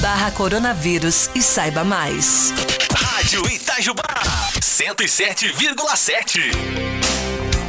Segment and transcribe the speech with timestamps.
[0.00, 2.52] barra coronavírus e saiba mais.
[2.94, 4.02] Rádio Itajubá
[4.60, 6.40] 107,7.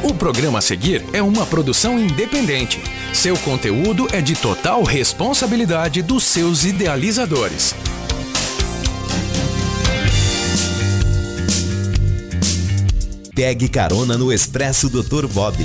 [0.02, 2.80] O programa a seguir é uma produção independente.
[3.12, 7.74] Seu conteúdo é de total responsabilidade dos seus idealizadores.
[13.34, 15.26] Pegue carona no Expresso Dr.
[15.26, 15.56] Bob.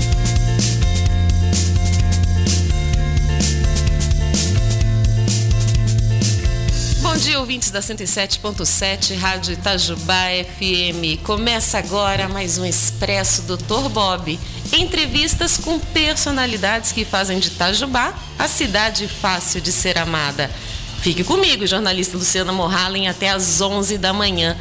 [7.15, 10.25] Bom dia, ouvintes da 107.7 Rádio Itajubá
[10.57, 11.23] FM.
[11.23, 13.87] Começa agora mais um Expresso Dr.
[13.89, 14.37] Bob.
[14.73, 20.51] Entrevistas com personalidades que fazem de Itajubá a cidade fácil de ser amada.
[20.99, 24.57] Fique comigo, jornalista Luciana Morhalen, até às 11 da manhã.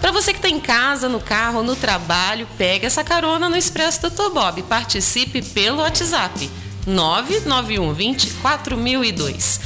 [0.00, 4.08] Para você que está em casa, no carro, no trabalho, pegue essa carona no Expresso
[4.08, 4.30] Dr.
[4.32, 4.62] Bob.
[4.62, 6.48] Participe pelo WhatsApp
[6.86, 9.60] 991 20 4002.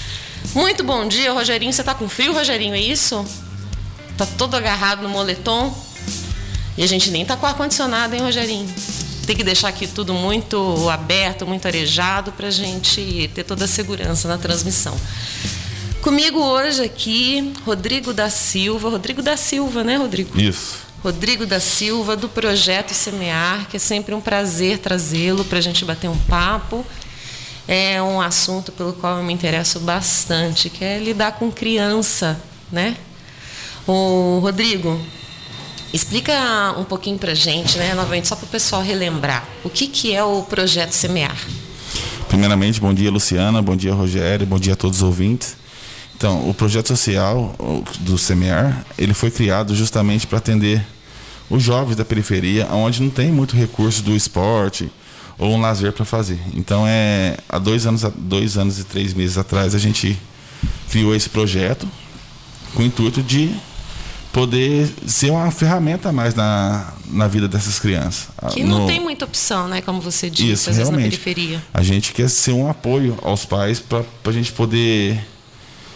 [0.54, 1.72] Muito bom dia, Rogerinho.
[1.72, 2.74] Você tá com frio, Rogerinho?
[2.74, 3.24] É isso?
[4.16, 5.74] Tá todo agarrado no moletom?
[6.76, 8.68] E a gente nem tá com ar-condicionado, hein, Rogerinho?
[9.26, 14.28] Tem que deixar aqui tudo muito aberto, muito arejado pra gente ter toda a segurança
[14.28, 14.96] na transmissão.
[16.00, 18.90] Comigo hoje aqui, Rodrigo da Silva.
[18.90, 20.38] Rodrigo da Silva, né, Rodrigo?
[20.40, 20.78] Isso.
[21.02, 25.84] Rodrigo da Silva, do Projeto Semear, que é sempre um prazer trazê-lo para a gente
[25.84, 26.84] bater um papo.
[27.66, 32.96] É um assunto pelo qual eu me interesso bastante, que é lidar com criança, né?
[33.86, 35.00] O Rodrigo,
[35.92, 40.14] explica um pouquinho para gente, né, novamente, só para o pessoal relembrar, o que, que
[40.14, 41.36] é o Projeto Semear?
[42.28, 45.56] Primeiramente, bom dia, Luciana, bom dia, Rogério, bom dia a todos os ouvintes.
[46.16, 47.54] Então, o projeto social
[48.00, 50.82] do Semear, ele foi criado justamente para atender
[51.50, 54.90] os jovens da periferia, onde não tem muito recurso do esporte
[55.38, 56.38] ou um lazer para fazer.
[56.54, 60.18] Então, é há dois anos, dois anos e três meses atrás, a gente
[60.90, 61.88] criou esse projeto
[62.74, 63.54] com o intuito de
[64.32, 68.28] poder ser uma ferramenta a mais na, na vida dessas crianças.
[68.52, 68.86] Que não no...
[68.86, 69.82] tem muita opção, né?
[69.82, 71.16] Como você disse, Isso, às vezes realmente.
[71.16, 71.62] na periferia.
[71.72, 75.22] A gente quer ser um apoio aos pais para a gente poder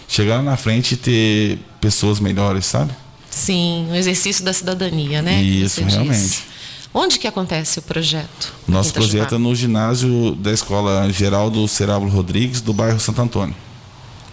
[0.07, 2.93] chegar na frente e ter pessoas melhores, sabe?
[3.31, 5.43] Sim, o exercício da cidadania, né?
[5.43, 6.43] Isso, realmente.
[6.93, 8.53] Onde que acontece o projeto?
[8.67, 13.55] Nosso projeto é no ginásio da Escola Geraldo Cerávulo Rodrigues, do bairro Santo Antônio.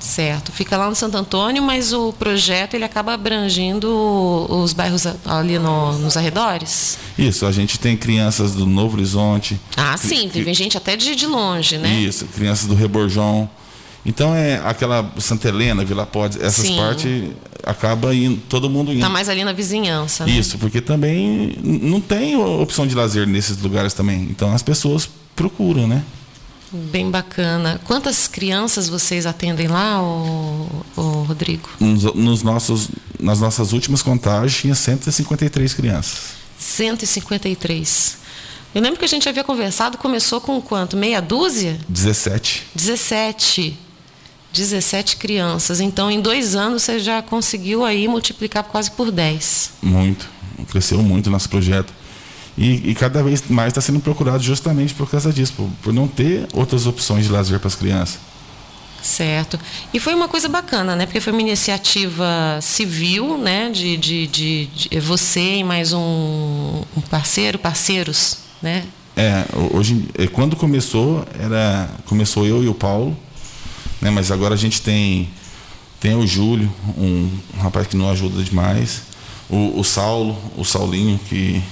[0.04, 3.88] Certo, fica lá no Santo Antônio, mas o projeto ele acaba abrangindo
[4.50, 6.98] os bairros ali no, nos arredores?
[7.18, 9.58] Isso, a gente tem crianças do Novo Horizonte.
[9.78, 12.02] Ah, sim, tem gente até de, de longe, né?
[12.02, 13.50] Isso, crianças do Reborjão.
[14.06, 16.76] Então é aquela Santa Helena, Vila Pode, essas Sim.
[16.76, 17.32] partes
[17.64, 19.02] acaba indo, todo mundo indo.
[19.02, 20.34] Tá mais ali na vizinhança, né?
[20.34, 24.24] Isso, porque também não tem opção de lazer nesses lugares também.
[24.24, 26.04] Então as pessoas procuram, né?
[26.72, 27.80] Bem bacana.
[27.86, 31.70] Quantas crianças vocês atendem lá, ô, ô Rodrigo?
[31.80, 32.90] Nos, nos nossos,
[33.20, 36.34] nas nossas últimas contagens tinha 153 crianças.
[36.58, 38.18] 153.
[38.74, 40.98] Eu lembro que a gente havia conversado, começou com quanto?
[40.98, 41.80] Meia dúzia?
[41.88, 42.64] 17.
[42.74, 43.78] 17.
[44.54, 45.82] 17 crianças.
[45.82, 49.72] Então, em dois anos, você já conseguiu aí multiplicar quase por 10.
[49.82, 50.30] Muito.
[50.70, 51.92] Cresceu muito nosso projeto.
[52.56, 56.08] E, e cada vez mais está sendo procurado justamente por causa disso, por, por não
[56.08, 58.20] ter outras opções de lazer para as crianças.
[59.02, 59.60] Certo.
[59.92, 61.06] E foi uma coisa bacana, né?
[61.06, 63.70] Porque foi uma iniciativa civil, né?
[63.72, 68.86] De, de, de, de você e mais um, um parceiro, parceiros, né?
[69.16, 73.18] É, hoje, quando começou, era começou eu e o Paulo,
[74.04, 74.12] né?
[74.12, 75.30] Mas agora a gente tem
[76.00, 79.04] tem o Júlio, um, um rapaz que nos ajuda demais,
[79.50, 81.64] o, o Saulo, o Saulinho que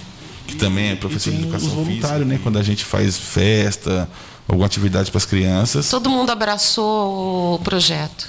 [0.47, 2.39] que também é professor de educação voluntário, né?
[2.41, 4.09] Quando a gente faz festa,
[4.47, 5.89] alguma atividade para as crianças.
[5.89, 8.27] Todo mundo abraçou o projeto.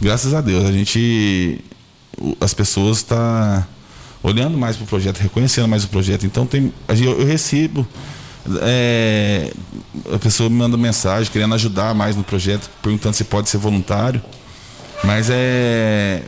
[0.00, 1.62] Graças a Deus, a gente,
[2.40, 3.66] as pessoas estão tá
[4.22, 6.24] olhando mais para o projeto, reconhecendo mais o projeto.
[6.24, 7.86] Então tem, eu, eu recebo
[8.60, 9.52] é,
[10.12, 14.22] a pessoa me manda mensagem querendo ajudar mais no projeto, perguntando se pode ser voluntário.
[15.04, 16.22] Mas é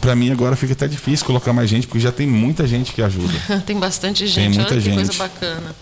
[0.00, 3.02] para mim agora fica até difícil colocar mais gente, porque já tem muita gente que
[3.02, 3.32] ajuda.
[3.66, 4.94] tem bastante gente, tem muita olha gente.
[4.94, 5.74] coisa bacana.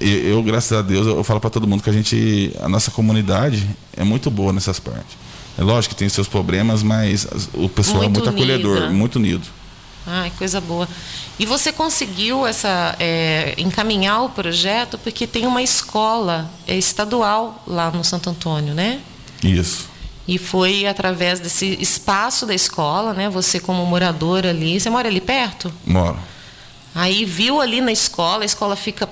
[0.00, 3.68] Eu, graças a Deus, eu falo para todo mundo que a gente, a nossa comunidade
[3.96, 5.16] é muito boa nessas partes.
[5.58, 8.92] É lógico que tem seus problemas, mas o pessoal Muito é muito acolhedor, unida.
[8.92, 9.42] muito unido.
[10.06, 10.88] Ai, coisa boa.
[11.38, 17.90] E você conseguiu essa é, encaminhar o projeto porque tem uma escola é, estadual lá
[17.90, 19.00] no Santo Antônio, né?
[19.42, 19.88] Isso.
[20.28, 23.28] E foi através desse espaço da escola, né?
[23.28, 25.72] Você como morador ali, você mora ali perto?
[25.84, 26.18] Moro.
[26.94, 29.08] Aí viu ali na escola, a escola fica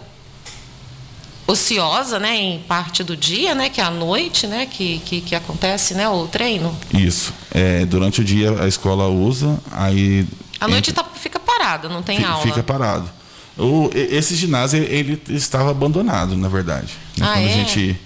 [1.46, 5.34] ociosa, né, em parte do dia, né, que é à noite, né, que, que, que
[5.34, 6.74] acontece, né, o treino.
[6.92, 7.34] Isso.
[7.52, 10.26] É, durante o dia a escola usa, aí
[10.64, 12.42] À noite tá, fica parada, não tem fi- aula.
[12.46, 13.08] fica parado.
[13.56, 16.88] O, esse ginásio ele estava abandonado, na verdade.
[17.16, 17.52] né, Ah, Quando é?
[17.52, 18.00] a gente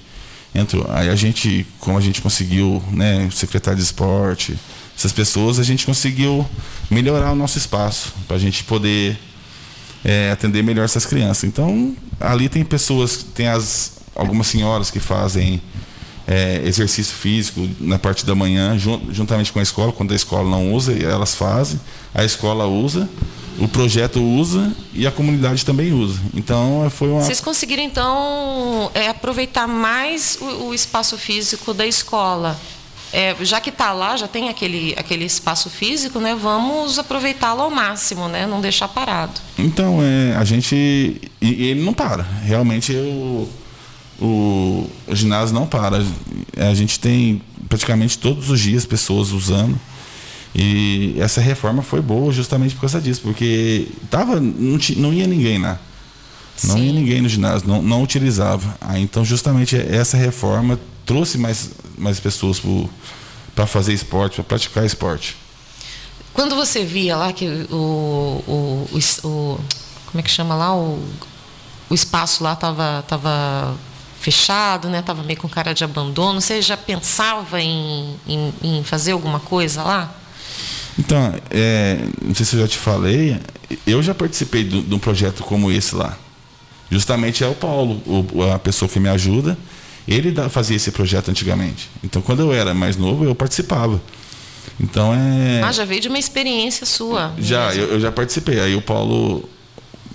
[0.55, 4.59] entrou, aí a gente, como a gente conseguiu, né, o secretário de esporte,
[4.97, 6.47] essas pessoas, a gente conseguiu
[6.91, 9.17] melhorar o nosso espaço para a gente poder
[10.05, 11.45] é, atender melhor essas crianças.
[11.45, 15.63] Então, ali tem pessoas, tem as algumas senhoras que fazem
[16.29, 20.49] é, exercício físico na parte da manhã, jun- juntamente com a escola, quando a escola
[20.49, 21.81] não usa, elas fazem,
[22.15, 23.09] a escola usa,
[23.59, 26.21] o projeto usa e a comunidade também usa.
[26.35, 27.23] Então, foi uma.
[27.23, 32.57] Vocês conseguiram, então, é, aproveitar mais o, o espaço físico da escola.
[33.11, 36.37] É, já que está lá, já tem aquele, aquele espaço físico, né?
[36.39, 38.47] Vamos aproveitá-lo ao máximo, né?
[38.47, 39.41] Não deixar parado.
[39.59, 40.77] Então, é, a gente.
[41.41, 42.23] E, ele não para.
[42.45, 43.49] Realmente o,
[44.21, 46.05] o, o ginásio não para.
[46.57, 49.79] A gente tem praticamente todos os dias pessoas usando.
[50.55, 55.59] E essa reforma foi boa justamente por causa disso, porque tava, não, não ia ninguém
[55.59, 55.79] lá.
[56.65, 56.87] Não Sim.
[56.87, 58.77] ia ninguém no ginásio, não, não utilizava.
[58.81, 62.61] Aí, então, justamente essa reforma trouxe mais, mais pessoas
[63.55, 65.37] para fazer esporte, para praticar esporte.
[66.33, 69.61] Quando você via lá que o, o, o, o-
[70.07, 70.99] como é que chama lá o,
[71.91, 73.77] o espaço lá estava tava
[74.21, 75.03] fechado, né?
[75.03, 76.41] Tava meio com cara de abandono.
[76.41, 80.15] Você já pensava em, em, em fazer alguma coisa lá?
[80.99, 83.41] Então, é, não sei se eu já te falei,
[83.87, 86.17] eu já participei de, um projeto como esse lá.
[86.91, 89.57] Justamente é o Paulo, o- a pessoa que me ajuda,
[90.09, 91.89] ele dá- fazia esse projeto antigamente.
[92.03, 94.01] Então, quando eu era mais novo, eu participava.
[94.81, 95.63] Então, é.
[95.63, 97.33] Ah, já veio de uma experiência sua.
[97.39, 98.59] Já, eu, eu já participei.
[98.61, 99.49] Aí o Paulo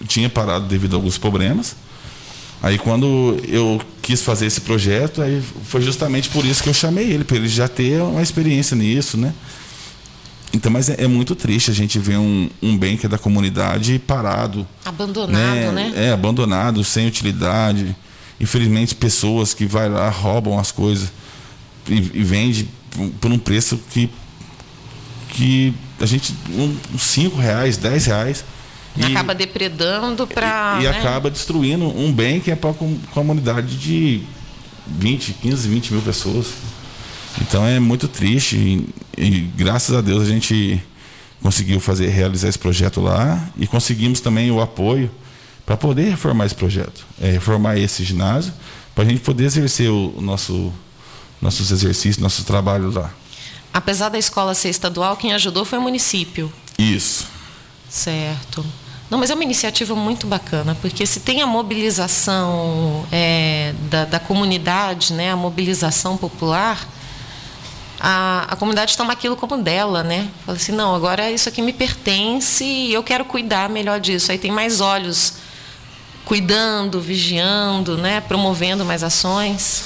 [0.07, 1.75] tinha parado devido a alguns problemas.
[2.63, 7.11] Aí quando eu quis fazer esse projeto, aí foi justamente por isso que eu chamei
[7.11, 9.33] ele, para ele já ter uma experiência nisso, né?
[10.53, 13.17] Então, mas é, é muito triste a gente ver um, um bem que é da
[13.17, 15.91] comunidade parado, Abandonado, né?
[15.95, 17.93] É, abandonado, sem utilidade.
[18.39, 21.11] Infelizmente, pessoas que vai lá, roubam as coisas
[21.89, 24.09] e, e vende por- por um preço que,
[25.29, 26.33] que a gente.
[26.51, 28.45] Um, uns 5 reais, 10 reais.
[28.95, 30.79] E acaba depredando para.
[30.81, 32.73] e acaba destruindo um bem que é para a
[33.11, 34.23] comunidade de
[34.87, 36.47] 20, 15, 20 mil pessoas.
[37.41, 40.81] Então é muito triste e, e graças a Deus a gente
[41.41, 45.09] conseguiu fazer realizar esse projeto lá e conseguimos também o apoio
[45.65, 48.53] para poder reformar esse projeto, é, reformar esse ginásio
[48.93, 50.71] para a gente poder exercer o, o nosso
[51.41, 53.11] nossos exercícios, nossos trabalhos lá.
[53.73, 56.51] Apesar da escola ser estadual, quem ajudou foi o município.
[56.77, 57.27] Isso.
[57.89, 58.65] Certo.
[59.09, 64.19] Não, mas é uma iniciativa muito bacana, porque se tem a mobilização é, da, da
[64.19, 66.87] comunidade, né, a mobilização popular,
[67.99, 70.27] a, a comunidade toma aquilo como dela, né?
[70.45, 74.31] Fala assim, não, agora isso aqui me pertence e eu quero cuidar melhor disso.
[74.31, 75.33] Aí tem mais olhos
[76.25, 79.83] cuidando, vigiando, né, promovendo mais ações.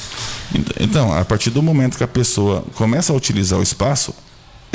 [0.56, 4.14] Ent- Então, a partir do momento que a pessoa começa a utilizar o espaço,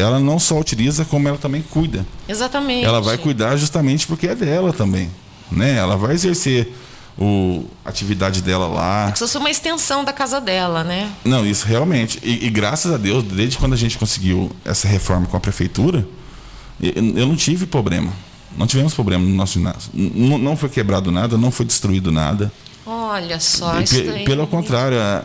[0.02, 2.04] ela não só utiliza, como ela também cuida.
[2.28, 2.84] Exatamente.
[2.84, 5.10] Ela vai cuidar justamente porque é dela também,
[5.50, 5.76] né?
[5.76, 6.74] Ela vai exercer
[7.18, 9.12] o a atividade dela lá.
[9.14, 11.10] Isso é uma extensão da casa dela, né?
[11.24, 12.18] Não, isso realmente.
[12.22, 16.06] E, e graças a Deus, desde quando a gente conseguiu essa reforma com a prefeitura,
[16.80, 18.12] eu, eu não tive problema.
[18.56, 19.90] Não tivemos problema no nosso ginásio.
[19.94, 22.50] N- não foi quebrado nada, não foi destruído nada.
[22.84, 24.24] Olha só, E isso daí.
[24.24, 25.22] pelo contrário, a-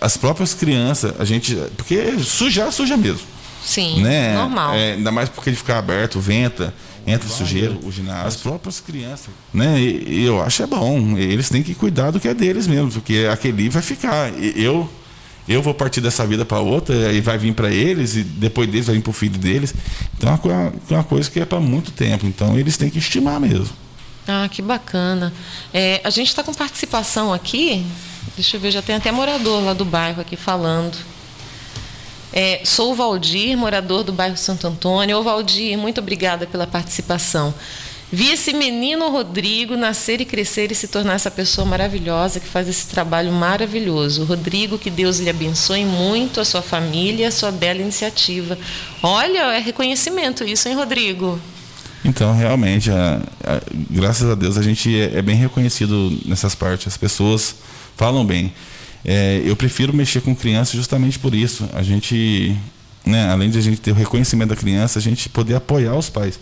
[0.00, 1.54] as próprias crianças, a gente.
[1.76, 3.20] Porque sujar, suja mesmo.
[3.68, 4.34] Sim, né?
[4.34, 4.74] normal.
[4.74, 6.72] É, ainda mais porque ele fica aberto, venta,
[7.06, 8.26] entra sujeira, o ginásio.
[8.28, 9.28] As próprias crianças.
[9.52, 9.78] Né?
[9.78, 11.16] E, e eu acho é bom.
[11.18, 14.30] Eles têm que cuidar do que é deles mesmo, porque aquele vai ficar.
[14.38, 14.88] E eu.
[15.46, 18.84] Eu vou partir dessa vida para outra e vai vir para eles e depois deles
[18.86, 19.72] vai vir para o filho deles.
[20.16, 22.26] Então é uma, coisa- é uma coisa que é para muito tempo.
[22.26, 23.70] Então eles têm que estimar mesmo.
[24.26, 25.32] Ah, que bacana.
[25.72, 27.82] É, a gente está com participação aqui.
[28.36, 30.98] Deixa eu ver, já tem até morador lá do bairro aqui falando.
[32.40, 35.18] É, sou o Valdir, morador do bairro Santo Antônio.
[35.18, 37.52] Ô Valdir, muito obrigada pela participação.
[38.12, 42.68] Vi esse menino Rodrigo nascer e crescer e se tornar essa pessoa maravilhosa que faz
[42.68, 44.22] esse trabalho maravilhoso.
[44.22, 48.56] Rodrigo, que Deus lhe abençoe muito, a sua família, a sua bela iniciativa.
[49.02, 51.40] Olha, é reconhecimento isso, hein, Rodrigo?
[52.04, 56.86] Então, realmente, a- a- graças a Deus, a gente é, é bem reconhecido nessas partes.
[56.86, 57.56] As pessoas
[57.96, 58.52] falam bem.
[59.04, 61.68] É, eu prefiro mexer com criança justamente por isso.
[61.72, 62.56] A gente,
[63.04, 66.10] né, além de a gente ter o reconhecimento da criança, a gente poder apoiar os
[66.10, 66.38] pais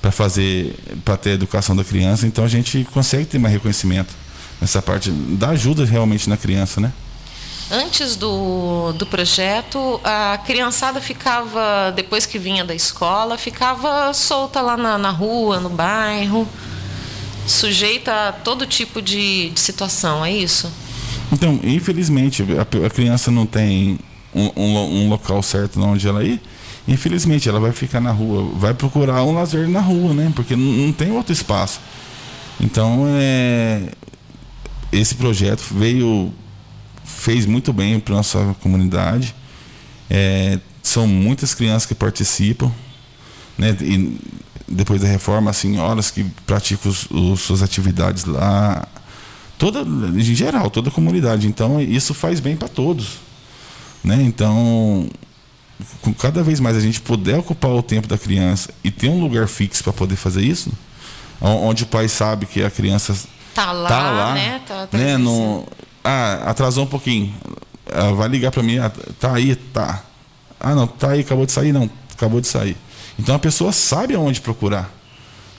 [0.00, 0.74] para fazer,
[1.04, 2.26] para ter a educação da criança.
[2.26, 4.14] Então, a gente consegue ter mais reconhecimento.
[4.60, 6.92] nessa parte da ajuda realmente na criança, né?
[7.70, 14.74] Antes do, do projeto, a criançada ficava, depois que vinha da escola, ficava solta lá
[14.76, 16.48] na, na rua, no bairro,
[17.46, 20.72] sujeita a todo tipo de, de situação, é isso?
[21.32, 23.98] Então, infelizmente, a, a criança não tem
[24.34, 26.40] um, um, um, local certo onde ela ir.
[26.86, 30.32] Infelizmente, ela vai ficar na rua, vai procurar um lazer na rua, né?
[30.34, 31.80] Porque não, não tem outro espaço.
[32.60, 33.90] Então, é,
[34.90, 36.32] esse projeto veio
[37.04, 39.34] fez muito bem para nossa comunidade.
[40.10, 42.72] É, são muitas crianças que participam,
[43.56, 43.76] né?
[43.80, 44.18] E
[44.66, 48.86] depois da reforma, senhoras que praticam os, os, suas atividades lá,
[49.58, 51.46] toda, em geral, toda a comunidade.
[51.46, 53.18] Então isso faz bem para todos,
[54.02, 54.22] né?
[54.22, 55.08] Então,
[56.00, 59.20] com cada vez mais a gente puder ocupar o tempo da criança e ter um
[59.20, 60.70] lugar fixo para poder fazer isso,
[61.40, 63.14] onde o pai sabe que a criança
[63.54, 64.60] tá lá, tá lá né?
[64.66, 65.16] Tá, tá né?
[65.16, 65.66] No,
[66.04, 67.34] ah, atrasou um pouquinho.
[67.90, 70.04] Ela vai ligar para mim, ah, tá aí, tá.
[70.60, 72.76] Ah, não, tá aí, acabou de sair, não, acabou de sair.
[73.18, 74.97] Então a pessoa sabe aonde procurar.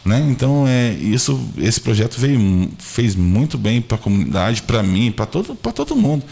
[0.06, 0.26] Né?
[0.30, 5.26] Então é isso, esse projeto veio fez muito bem para a comunidade, para mim, para
[5.26, 6.24] todo, para todo mundo,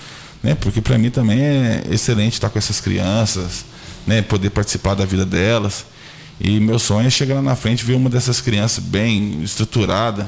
[0.41, 0.55] né?
[0.55, 3.65] Porque para mim também é excelente estar com essas crianças,
[4.05, 4.21] né?
[4.21, 5.85] Poder participar da vida delas.
[6.39, 10.27] E meu sonho é chegar lá na frente e ver uma dessas crianças bem estruturada,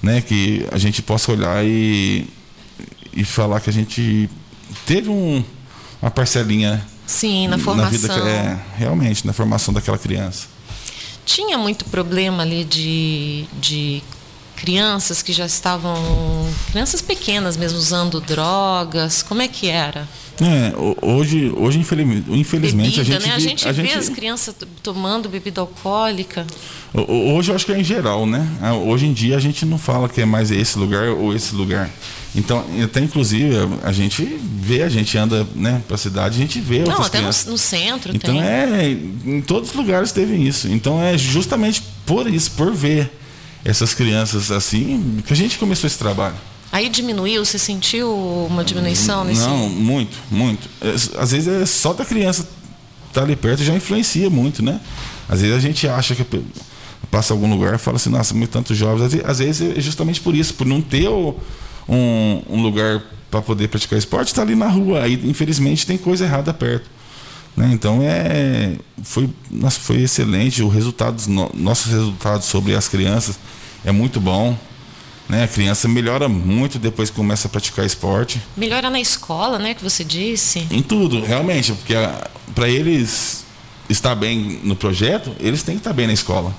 [0.00, 0.20] né?
[0.20, 2.28] Que a gente possa olhar e
[3.12, 4.28] e falar que a gente
[4.86, 5.44] teve um,
[6.00, 8.08] uma parcelinha Sim, na formação.
[8.08, 10.46] Na vida, é, realmente, na formação daquela criança.
[11.24, 14.02] Tinha muito problema ali de, de
[14.56, 15.96] crianças que já estavam.
[16.70, 19.22] crianças pequenas mesmo usando drogas.
[19.22, 20.08] Como é que era?
[20.40, 23.34] É, hoje, hoje infelizmente, bebida, a gente, né?
[23.34, 26.46] a gente a vê gente, as crianças tomando bebida alcoólica.
[26.94, 28.48] Hoje eu acho que é em geral, né?
[28.62, 31.54] Ah, hoje em dia a gente não fala que é mais esse lugar ou esse
[31.54, 31.90] lugar.
[32.34, 36.60] Então, até inclusive, a gente vê, a gente anda né, para a cidade, a gente
[36.60, 38.42] vê Não, até no, no centro Então tem.
[38.42, 38.90] é,
[39.26, 40.68] em todos os lugares teve isso.
[40.68, 43.10] Então é justamente por isso, por ver
[43.64, 46.36] essas crianças assim, que a gente começou esse trabalho.
[46.72, 48.12] Aí diminuiu, você sentiu
[48.48, 49.40] uma diminuição nesse.
[49.42, 50.68] Não, muito, muito.
[50.80, 52.48] É, Às vezes é só da criança
[53.08, 54.80] estar ali perto já influencia muito, né?
[55.28, 56.24] Às vezes a gente acha que
[57.10, 59.20] passa algum lugar e fala assim, nossa, muito tantos jovens.
[59.24, 61.34] Às vezes, é justamente por isso, por não ter um,
[61.88, 65.02] um lugar para poder praticar esporte, está ali na rua.
[65.02, 66.88] Aí, infelizmente, tem coisa errada perto.
[67.56, 67.70] Né?
[67.72, 70.62] Então é, foi, nossa, foi excelente.
[70.62, 73.38] O resultado, no, nossos resultados sobre as crianças
[73.84, 74.56] é muito bom.
[75.30, 75.44] Né?
[75.44, 78.42] A criança melhora muito depois que começa a praticar esporte.
[78.56, 79.74] Melhora na escola, né?
[79.74, 80.66] Que você disse.
[80.72, 81.94] Em tudo, realmente, porque
[82.52, 83.44] para eles
[83.88, 86.52] estar bem no projeto, eles têm que estar bem na escola.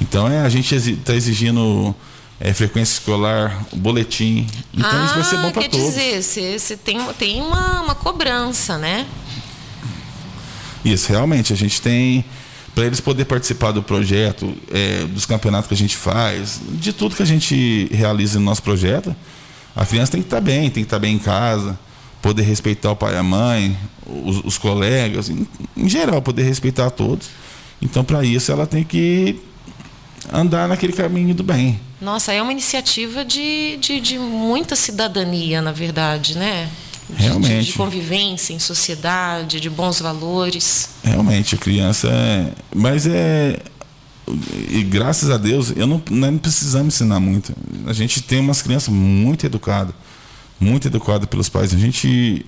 [0.00, 1.92] Então é, a gente está exigindo
[2.38, 4.46] é, frequência escolar, boletim.
[4.72, 5.86] Então ah, isso vai ser bom para quer todos.
[5.86, 9.08] dizer, você, você tem, tem uma, uma cobrança, né?
[10.84, 12.24] Isso, realmente, a gente tem
[12.74, 17.14] para eles poder participar do projeto, é, dos campeonatos que a gente faz, de tudo
[17.14, 19.14] que a gente realiza no nosso projeto,
[19.76, 21.78] a criança tem que estar bem, tem que estar bem em casa,
[22.20, 23.76] poder respeitar o pai e a mãe,
[24.06, 27.28] os, os colegas, em, em, geral, poder respeitar todos.
[27.80, 29.40] Então, para isso, ela tem que
[30.32, 31.80] andar naquele caminho do bem.
[32.00, 36.70] Nossa, é uma iniciativa de, de, de muita cidadania, na verdade, né?
[37.16, 37.66] De, Realmente.
[37.66, 40.90] De, de, convivência em sociedade, de bons valores.
[41.02, 42.52] Realmente, a criança é.
[42.74, 43.58] Mas é.
[44.70, 47.54] E graças a Deus, eu não, não precisamos ensinar muito.
[47.86, 49.94] A gente tem umas crianças muito educadas.
[50.58, 51.74] Muito educadas pelos pais.
[51.74, 52.46] A gente.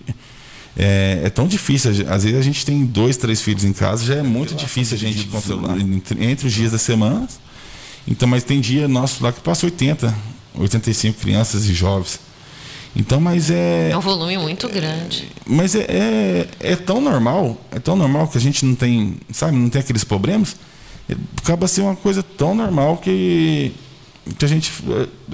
[0.76, 1.90] É, é, tão difícil.
[2.08, 4.98] Às vezes a gente tem dois, três filhos em casa, já é muito difícil a
[4.98, 7.28] gente controlar entre, entre os dias da semana.
[8.06, 10.14] Então, mas tem dia nosso lá que passa 80,
[10.54, 12.20] 85 crianças e jovens.
[12.96, 13.90] Então, mas é.
[13.90, 15.28] É um volume muito grande.
[15.44, 19.56] Mas é, é, é, tão normal, é tão normal que a gente não tem, sabe,
[19.56, 20.56] não tem aqueles problemas.
[21.42, 23.72] Acaba sendo uma coisa tão normal que,
[24.38, 24.72] que a gente,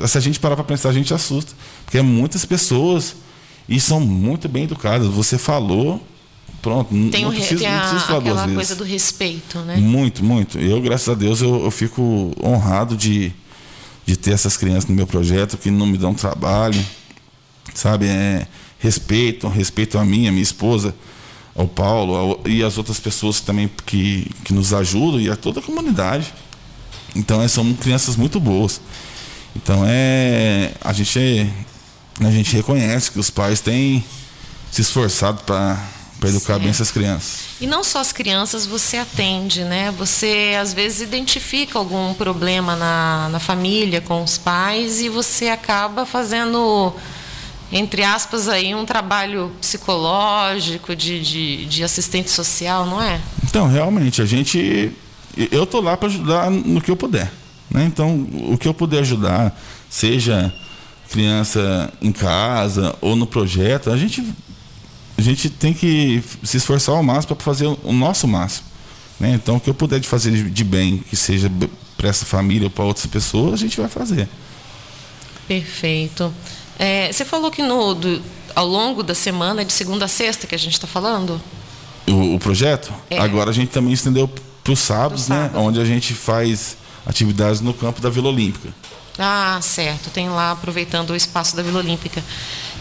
[0.07, 1.52] se a gente parar para pensar, a gente assusta.
[1.85, 3.17] Porque é muitas pessoas
[3.69, 5.07] e são muito bem educadas.
[5.09, 6.02] Você falou,
[6.62, 8.76] pronto, tem não, o, preciso, tem a, não preciso falar aquela coisa vezes.
[8.79, 9.76] do respeito, né?
[9.76, 10.59] Muito, muito.
[10.59, 13.33] Eu, graças a Deus, eu, eu fico honrado de,
[14.07, 16.83] de ter essas crianças no meu projeto que não me dão trabalho
[17.75, 18.07] sabe?
[18.07, 18.47] É,
[18.79, 20.95] respeitam, respeitam a minha, a minha esposa,
[21.55, 25.61] ao Paulo ao, e as outras pessoas também que, que nos ajudam e a toda
[25.61, 26.33] a comunidade.
[27.15, 28.81] Então, é, são crianças muito boas.
[29.55, 31.47] Então, é, a gente, é,
[32.25, 34.05] a gente reconhece que os pais têm
[34.71, 35.77] se esforçado para
[36.21, 36.61] para educar Certo.
[36.61, 37.41] bem essas crianças.
[37.61, 39.91] E não só as crianças você atende, né?
[39.93, 46.05] Você às vezes identifica algum problema na, na família com os pais e você acaba
[46.05, 46.93] fazendo,
[47.73, 53.21] entre aspas, aí um trabalho psicológico, de, de, de assistente social, não é?
[53.45, 54.93] Então, realmente, a gente.
[55.50, 57.31] Eu tô lá para ajudar no que eu puder.
[57.71, 57.85] Né?
[57.85, 59.57] Então, o que eu puder ajudar,
[59.89, 60.53] seja
[61.11, 64.25] criança em casa ou no projeto, a gente,
[65.17, 68.67] a gente tem que se esforçar ao máximo para fazer o nosso máximo.
[69.21, 69.33] Né?
[69.35, 71.50] Então, o que eu puder de fazer de- de bem, que seja
[71.97, 74.29] para essa família ou para outras pessoas, a gente vai fazer.
[75.47, 76.33] Perfeito.
[76.83, 78.23] É, você falou que no, do-
[78.57, 81.39] ao longo da semana, de segunda a sexta que a gente está falando?
[82.09, 83.19] O, o projeto, É.
[83.19, 84.27] agora a gente também estendeu
[84.65, 85.43] para os sábados, né?
[85.49, 85.61] sábado.
[85.63, 88.71] onde a gente faz atividades no campo da Vila Olímpica.
[89.19, 90.09] Ah, certo.
[90.09, 92.25] Tem lá aproveitando o espaço da Vila Olímpica.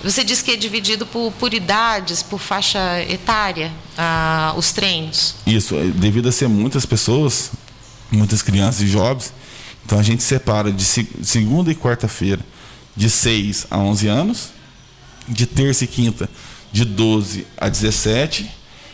[0.01, 2.79] Você disse que é dividido por, por idades, por faixa
[3.09, 5.35] etária, ah, os treinos.
[5.45, 7.51] Isso, é, devido a ser muitas pessoas,
[8.09, 9.33] muitas crianças e jovens,
[9.85, 12.39] então a gente separa de se- segunda e quarta-feira
[12.95, 14.49] de 6 a 11 anos,
[15.27, 16.29] de terça e quinta
[16.71, 18.49] de 12 a 17.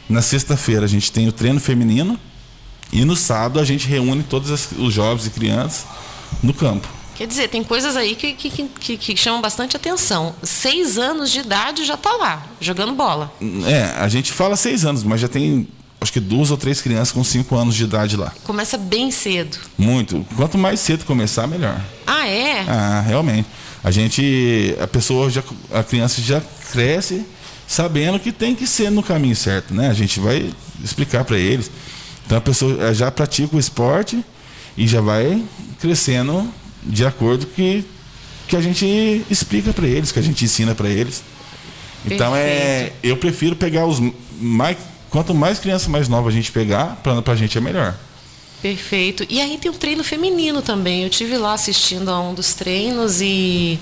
[0.08, 2.20] Na sexta-feira a gente tem o treino feminino
[2.92, 5.86] e no sábado a gente reúne todos os jovens e crianças
[6.42, 6.88] no campo.
[7.16, 10.36] Quer dizer, tem coisas aí que, que, que, que chamam bastante atenção.
[10.44, 13.34] Seis anos de idade já está lá, jogando bola.
[13.66, 15.68] É, a gente fala seis anos, mas já tem
[16.00, 18.34] acho que duas ou três crianças com cinco anos de idade lá.
[18.44, 19.58] Começa bem cedo.
[19.78, 20.25] Muito.
[20.36, 21.82] Quanto mais cedo começar, melhor.
[22.06, 22.66] Ah, é?
[22.68, 23.48] Ah, realmente.
[23.86, 27.24] A gente, a pessoa já, a criança já cresce
[27.68, 29.89] sabendo que tem que ser no caminho certo, né?
[29.89, 30.51] A gente vai
[30.84, 31.70] explicar para eles.
[32.25, 34.25] Então a pessoa já pratica o esporte
[34.75, 35.39] e já vai
[35.80, 36.51] crescendo
[36.84, 37.86] de acordo que
[38.48, 41.24] que a gente explica para eles, que a gente ensina para eles.
[42.04, 44.01] Então é, eu prefiro pegar os
[44.39, 44.77] mais
[45.12, 47.96] quanto mais criança mais nova a gente pegar, para a gente é melhor.
[48.62, 49.26] Perfeito.
[49.30, 51.04] E aí tem um treino feminino também.
[51.04, 53.78] Eu tive lá assistindo a um dos treinos e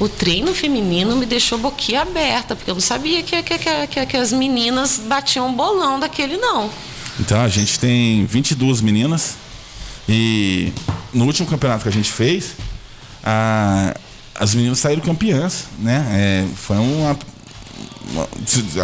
[0.00, 4.32] o treino feminino me deixou boquiaberta, porque eu não sabia que, que, que, que, as
[4.32, 6.70] meninas batiam bolão daquele, não.
[7.20, 9.34] Então a gente tem 22 meninas
[10.08, 10.72] e
[11.12, 12.52] no último campeonato que a gente fez,
[13.24, 13.94] a-
[14.34, 16.06] as meninas saíram campeãs, né?
[16.12, 17.18] É, foi uma,
[18.12, 18.28] uma-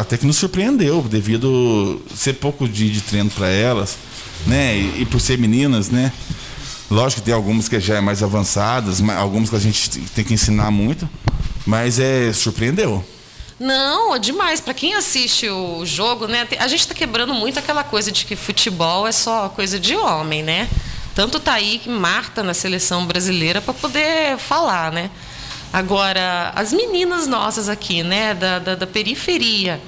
[0.00, 3.96] até que nos surpreendeu devido ser pouco de, de treino para elas,
[4.46, 4.76] né?
[4.76, 6.12] E, e por ser meninas, né?
[6.90, 10.24] Lógico que tem algumas que já é mais avançadas, mas algumas que a gente tem
[10.24, 11.08] que ensinar muito,
[11.66, 13.04] mas é surpreendeu.
[13.58, 14.60] Não, é demais.
[14.60, 16.46] Para quem assiste o jogo, né?
[16.58, 20.42] A gente está quebrando muito aquela coisa de que futebol é só coisa de homem,
[20.42, 20.68] né?
[21.14, 25.10] Tanto tá aí que Marta na seleção brasileira para poder falar, né?
[25.72, 29.80] Agora, as meninas nossas aqui, né, da, da, da periferia,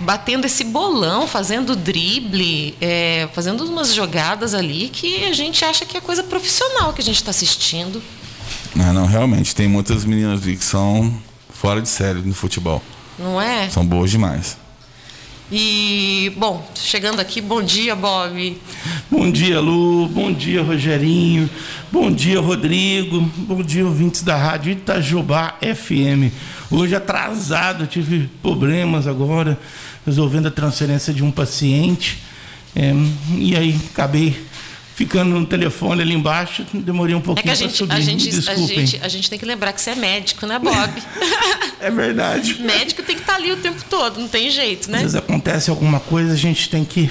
[0.00, 5.96] batendo esse bolão, fazendo drible, é, fazendo umas jogadas ali que a gente acha que
[5.96, 8.02] é coisa profissional que a gente está assistindo.
[8.74, 11.12] Não, não, realmente, tem muitas meninas ali que são
[11.50, 12.82] fora de série no futebol.
[13.18, 13.70] Não é?
[13.70, 14.56] São boas demais.
[15.52, 18.58] E, bom, chegando aqui, bom dia, Bob.
[19.10, 20.08] Bom dia, Lu.
[20.08, 21.48] Bom dia, Rogerinho.
[21.92, 23.20] Bom dia, Rodrigo.
[23.20, 26.32] Bom dia, ouvintes da Rádio Itajubá FM.
[26.74, 29.58] Hoje atrasado, tive problemas agora,
[30.04, 32.18] resolvendo a transferência de um paciente.
[32.74, 32.92] É,
[33.36, 34.36] e aí acabei
[34.94, 37.92] ficando no telefone ali embaixo, demorei um É pouquinho que a gente, subir.
[37.94, 41.02] a, gente, a, gente, a gente tem que lembrar que você é médico, né, Bob?
[41.80, 42.58] É verdade.
[42.62, 44.98] médico tem que estar ali o tempo todo, não tem jeito, Às né?
[45.00, 47.10] vezes acontece alguma coisa, a gente tem que,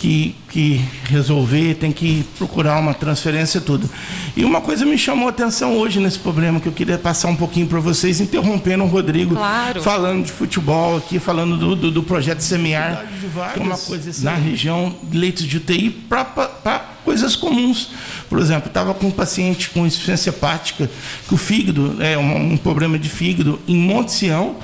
[0.00, 3.88] que, que resolver, tem que procurar uma transferência e tudo.
[4.34, 7.36] E uma coisa me chamou a atenção hoje nesse problema que eu queria passar um
[7.36, 9.82] pouquinho para vocês, interrompendo o Rodrigo, Claro.
[9.82, 13.04] falando de futebol aqui, falando do, do, do projeto Semear,
[13.52, 17.90] que é uma coisa na região de leitos de UTI para coisas comuns.
[18.26, 20.90] Por exemplo, estava com um paciente com insuficiência hepática,
[21.28, 24.56] que o fígado, é um, um problema de fígado, em Monte Sião,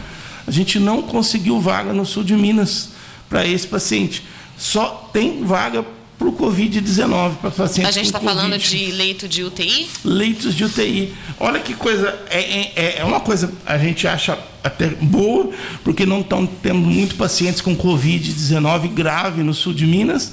[0.47, 2.93] a gente não conseguiu vaga no sul de Minas
[3.29, 4.23] para esse paciente.
[4.57, 5.85] Só tem vaga
[6.19, 9.89] para o Covid-19, para pacientes A gente está falando de leito de UTI.
[10.03, 11.15] leitos de UTI.
[11.39, 15.51] Olha que coisa, é, é, é uma coisa a gente acha até boa,
[15.85, 20.33] porque não estão tendo muito pacientes com Covid-19 grave no sul de Minas,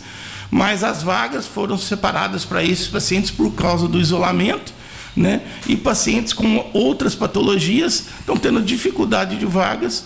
[0.50, 4.74] mas as vagas foram separadas para esses pacientes por causa do isolamento,
[5.16, 5.42] né?
[5.68, 10.06] E pacientes com outras patologias estão tendo dificuldade de vagas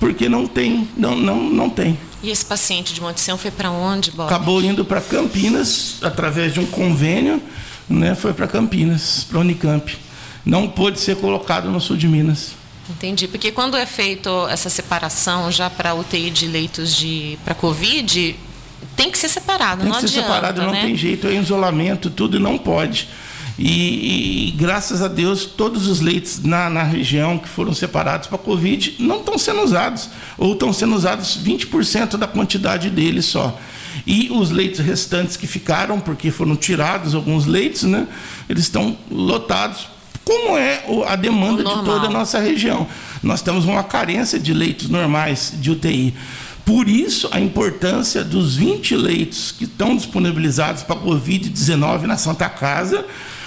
[0.00, 1.96] porque não tem, não, não, não tem.
[2.24, 4.24] E esse paciente de Monte Sião foi para onde, Bob?
[4.24, 7.42] Acabou indo para Campinas através de um convênio,
[7.86, 8.14] né?
[8.14, 9.94] Foi para Campinas, para Unicamp.
[10.42, 12.52] Não pôde ser colocado no sul de Minas.
[12.88, 18.34] Entendi, porque quando é feito essa separação já para UTI de leitos de para Covid,
[18.96, 20.80] tem que ser separado, tem não que ser adianta, separado, não né?
[20.80, 23.06] tem jeito, é isolamento, tudo não pode.
[23.58, 28.36] E, e, graças a Deus, todos os leitos na, na região que foram separados para
[28.36, 33.58] Covid não estão sendo usados, ou estão sendo usados 20% da quantidade deles só.
[34.04, 38.08] E os leitos restantes que ficaram, porque foram tirados alguns leitos, né,
[38.48, 39.86] eles estão lotados,
[40.24, 42.88] como é a demanda de toda a nossa região.
[43.22, 46.14] Nós temos uma carência de leitos normais de UTI.
[46.64, 53.04] Por isso, a importância dos 20 leitos que estão disponibilizados para Covid-19 na Santa Casa,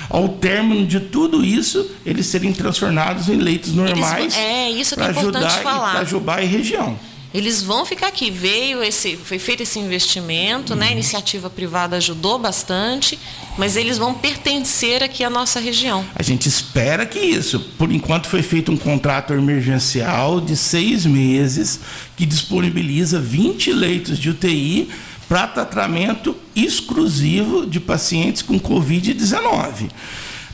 [0.10, 5.02] ao término de tudo isso, eles serem transformados em leitos normais Eles, é, isso que
[5.02, 5.96] é importante ajudar falar.
[5.96, 6.98] Itajubá e região.
[7.34, 8.32] Eles vão ficar aqui.
[8.32, 10.88] Veio esse, foi feito esse investimento, né?
[10.88, 13.20] A iniciativa privada ajudou bastante,
[13.58, 16.06] mas eles vão pertencer aqui à nossa região.
[16.15, 17.60] A gente espera que isso.
[17.78, 21.82] Por enquanto foi feito um contrato emergencial de seis meses
[22.15, 24.89] que disponibiliza 20 leitos de UTI
[25.28, 29.90] para tratamento exclusivo de pacientes com Covid-19.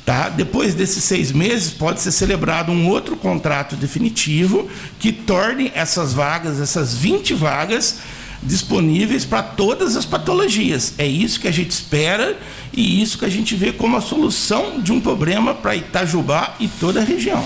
[0.06, 0.28] Tá?
[0.28, 6.60] Depois desses seis meses, pode ser celebrado um outro contrato definitivo que torne essas vagas,
[6.60, 8.00] essas 20 vagas,
[8.42, 10.94] disponíveis para todas as patologias.
[10.98, 12.38] É isso que a gente espera
[12.74, 16.68] e isso que a gente vê como a solução de um problema para Itajubá e
[16.68, 17.46] toda a região.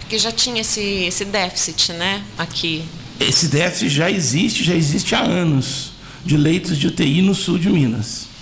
[0.00, 2.22] Porque já tinha esse, esse déficit, né?
[2.36, 2.84] Aqui.
[3.20, 5.91] Esse déficit já existe, já existe há anos,
[6.24, 8.32] de leitos de UTI no sul de Minas.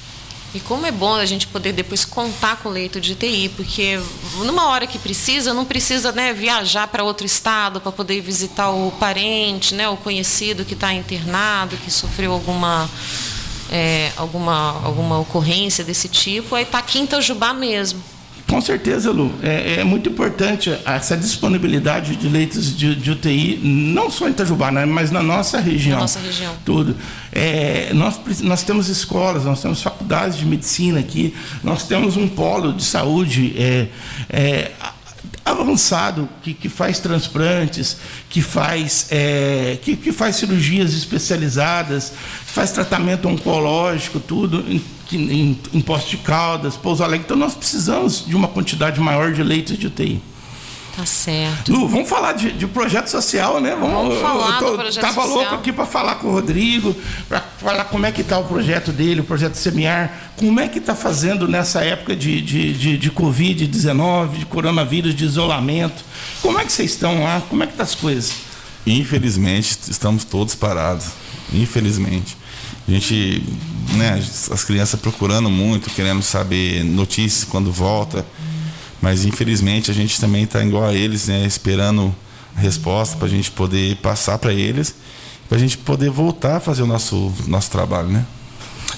[0.53, 4.01] E como é bom a gente poder depois contar com o leito de UTI, porque
[4.45, 8.91] numa hora que precisa, não precisa né, viajar para outro estado para poder visitar o
[8.99, 12.91] parente, né, o conhecido que está internado, que sofreu alguma,
[13.71, 18.03] é, alguma, alguma ocorrência desse tipo, aí está aqui em Itajubá mesmo.
[18.51, 19.33] Com certeza, Lu.
[19.45, 24.73] É, é, muito importante essa disponibilidade de leitos de, de, UTI, não só em Itajubá,
[24.73, 25.95] né, mas na nossa região.
[25.95, 26.53] Na nossa região.
[26.65, 26.97] Tudo.
[27.31, 31.33] É, nós, nós temos escolas, nós temos faculdades de medicina aqui,
[31.63, 33.87] nós temos um polo de saúde é,
[34.29, 34.73] é,
[35.45, 42.13] avançado que, que faz transplantes, que faz, é, que, que faz cirurgias especializadas,
[42.47, 44.65] faz tratamento oncológico, tudo
[45.13, 47.25] em, em, em Posto de Caldas, Pouso Alegre.
[47.25, 50.23] Então nós precisamos de uma quantidade maior de leitos de UTI.
[50.97, 51.73] Tá certo.
[51.73, 53.77] Lu, vamos falar de, de, projeto social, né?
[53.79, 55.39] Vamos, vamos falar tô, do projeto tava social.
[55.39, 56.95] louco aqui para falar com o Rodrigo,
[57.29, 60.79] para falar como é que está o projeto dele, o projeto Semear, como é que
[60.79, 66.05] está fazendo nessa época de, de, de, de Covid-19, de coronavírus, de isolamento.
[66.43, 67.41] Como é que vocês estão lá?
[67.49, 68.35] Como é que tá as coisas?
[68.87, 71.07] Infelizmente, estamos todos parados.
[71.53, 72.37] Infelizmente.
[72.91, 73.45] A gente,
[73.95, 78.27] né, as crianças procurando muito, querendo saber notícias quando volta.
[79.01, 82.13] Mas infelizmente a gente também está igual a eles, né, esperando
[82.57, 84.93] a resposta para a gente poder passar para eles,
[85.49, 88.27] para a gente poder voltar a fazer o nosso, nosso trabalho, né?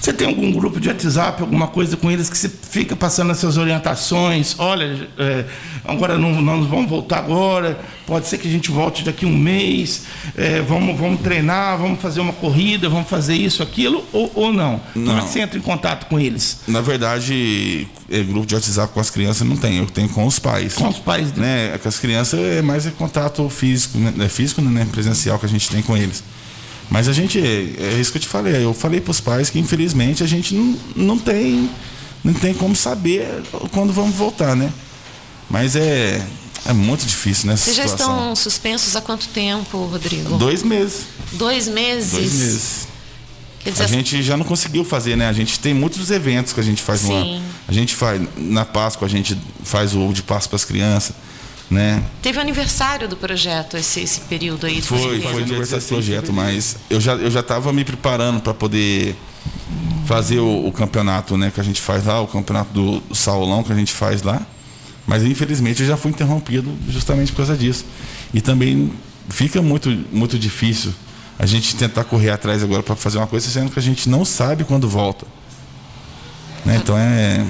[0.00, 3.56] Você tem algum grupo de WhatsApp, alguma coisa com eles que você fica passando essas
[3.56, 4.54] orientações?
[4.58, 5.44] Olha, é,
[5.84, 10.02] agora não, não vamos voltar agora, pode ser que a gente volte daqui um mês,
[10.36, 14.80] é, vamos, vamos treinar, vamos fazer uma corrida, vamos fazer isso, aquilo, ou, ou não?
[14.94, 15.06] não?
[15.06, 16.60] Como é que você entra em contato com eles?
[16.66, 20.38] Na verdade, é, grupo de WhatsApp com as crianças não tem, eu tenho com os
[20.38, 20.74] pais.
[20.74, 21.78] Com os pais, né?
[21.78, 24.28] Com as crianças é mais é contato físico, né?
[24.28, 24.86] físico, né?
[24.90, 26.22] presencial que a gente tem com eles.
[26.92, 29.58] Mas a gente, é isso que eu te falei, eu falei para os pais que
[29.58, 31.70] infelizmente a gente não, não tem
[32.22, 33.26] não tem como saber
[33.72, 34.70] quando vamos voltar, né?
[35.48, 36.22] Mas é,
[36.66, 38.14] é muito difícil nessa Vocês já situação.
[38.14, 40.36] estão suspensos há quanto tempo, Rodrigo?
[40.36, 41.06] Dois meses.
[41.32, 42.12] Dois meses?
[42.12, 42.88] Dois meses.
[43.64, 45.28] Dizer, a gente já não conseguiu fazer, né?
[45.28, 47.08] A gente tem muitos eventos que a gente faz Sim.
[47.08, 47.44] no ano.
[47.66, 51.14] A gente faz, na Páscoa, a gente faz o ovo de Páscoa para as crianças,
[51.72, 52.02] né?
[52.20, 54.82] Teve aniversário do projeto esse, esse período aí?
[54.82, 58.52] Foi, foi o aniversário do projeto, mas eu já eu já estava me preparando para
[58.52, 59.16] poder
[60.04, 63.62] fazer o, o, campeonato, né, que a gente faz lá, o campeonato do, do Saulão
[63.62, 64.42] que a gente faz lá.
[65.06, 67.84] Mas infelizmente eu já fui interrompido justamente por causa disso.
[68.34, 68.92] E também
[69.28, 70.92] fica muito muito difícil
[71.38, 74.24] a gente tentar correr atrás agora para fazer uma coisa sendo que a gente não
[74.24, 75.26] sabe quando volta.
[76.64, 76.76] Né?
[76.76, 77.44] Então é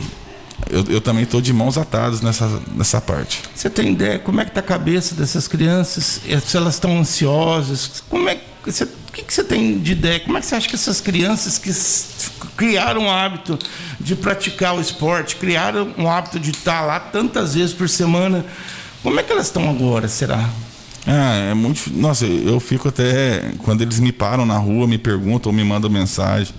[0.70, 3.42] eu, eu também estou de mãos atadas nessa, nessa parte.
[3.54, 6.20] Você tem ideia como é que está a cabeça dessas crianças?
[6.44, 8.02] Se elas estão ansiosas?
[8.08, 10.20] Como é que você, o que, que você tem de ideia?
[10.20, 11.70] Como é que você acha que essas crianças que
[12.56, 13.58] criaram o hábito
[13.98, 18.44] de praticar o esporte, criaram o hábito de estar lá tantas vezes por semana,
[19.02, 20.48] como é que elas estão agora, será?
[21.06, 21.92] Ah, é muito.
[21.92, 23.52] Nossa, eu fico até.
[23.58, 26.54] Quando eles me param na rua, me perguntam ou me mandam mensagem.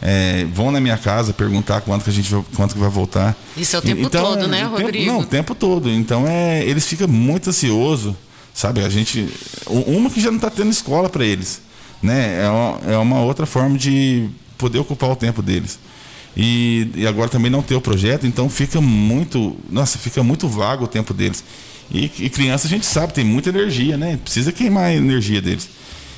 [0.00, 3.36] É, vão na minha casa perguntar quanto que a gente vai, quanto que vai voltar.
[3.56, 4.92] Isso é o tempo então, todo, né, o Rodrigo?
[4.92, 5.90] Tempo, não, o tempo todo.
[5.90, 8.14] Então é, eles ficam muito ansiosos,
[8.58, 9.28] Sabe, a gente.
[9.68, 11.62] Uma que já não está tendo escola para eles.
[12.02, 12.42] Né?
[12.42, 15.78] É uma, é uma outra forma de poder ocupar o tempo deles.
[16.36, 19.56] E, e, agora também não ter o projeto, então fica muito.
[19.70, 21.44] Nossa, fica muito vago o tempo deles.
[21.88, 24.18] E, e criança a gente sabe, tem muita energia, né?
[24.24, 25.68] Precisa queimar a energia deles.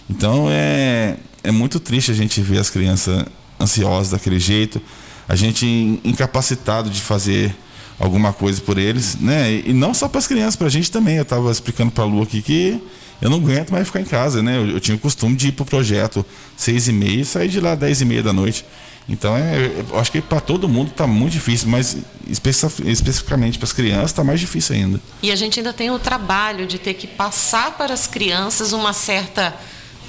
[0.08, 3.22] Então é, é muito triste a gente ver as crianças
[3.60, 4.80] ansiosas daquele jeito,
[5.28, 7.54] a gente incapacitado de fazer
[7.98, 9.52] alguma coisa por eles, né?
[9.52, 11.16] E não só para as crianças, para a gente também.
[11.16, 12.80] Eu estava explicando para a Lu aqui que
[13.20, 14.56] eu não aguento mais ficar em casa, né?
[14.56, 16.24] Eu, eu tinha o costume de ir para o projeto
[16.56, 18.64] seis e meia e sair de lá dez e meia da noite.
[19.08, 21.96] Então, é, eu acho que para todo mundo está muito difícil, mas
[22.28, 25.00] especificamente para as crianças está mais difícil ainda.
[25.22, 28.92] E a gente ainda tem o trabalho de ter que passar para as crianças uma
[28.92, 29.54] certa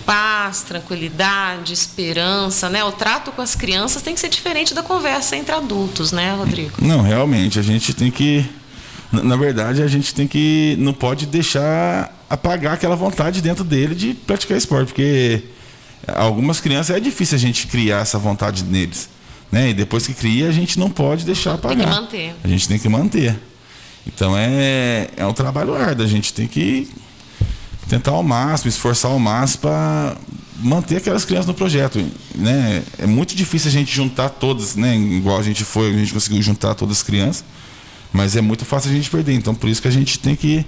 [0.05, 2.83] paz, tranquilidade, esperança, né?
[2.83, 6.73] O trato com as crianças tem que ser diferente da conversa entre adultos, né, Rodrigo?
[6.81, 8.45] Não, realmente, a gente tem que
[9.11, 14.13] na verdade, a gente tem que não pode deixar apagar aquela vontade dentro dele de
[14.13, 15.43] praticar esporte, porque
[16.07, 19.09] algumas crianças é difícil a gente criar essa vontade neles,
[19.51, 19.69] né?
[19.69, 21.77] E depois que cria, a gente não pode deixar apagar.
[21.77, 22.35] Tem que manter.
[22.41, 23.37] A gente tem que manter.
[24.07, 26.89] Então é, é um trabalho árduo, a gente tem que
[27.91, 30.15] tentar ao máximo, esforçar ao máximo para
[30.63, 31.99] manter aquelas crianças no projeto,
[32.33, 32.83] né?
[32.97, 34.95] É muito difícil a gente juntar todas, né?
[34.95, 37.43] Igual a gente foi, a gente conseguiu juntar todas as crianças,
[38.13, 39.33] mas é muito fácil a gente perder.
[39.33, 40.65] Então por isso que a gente tem que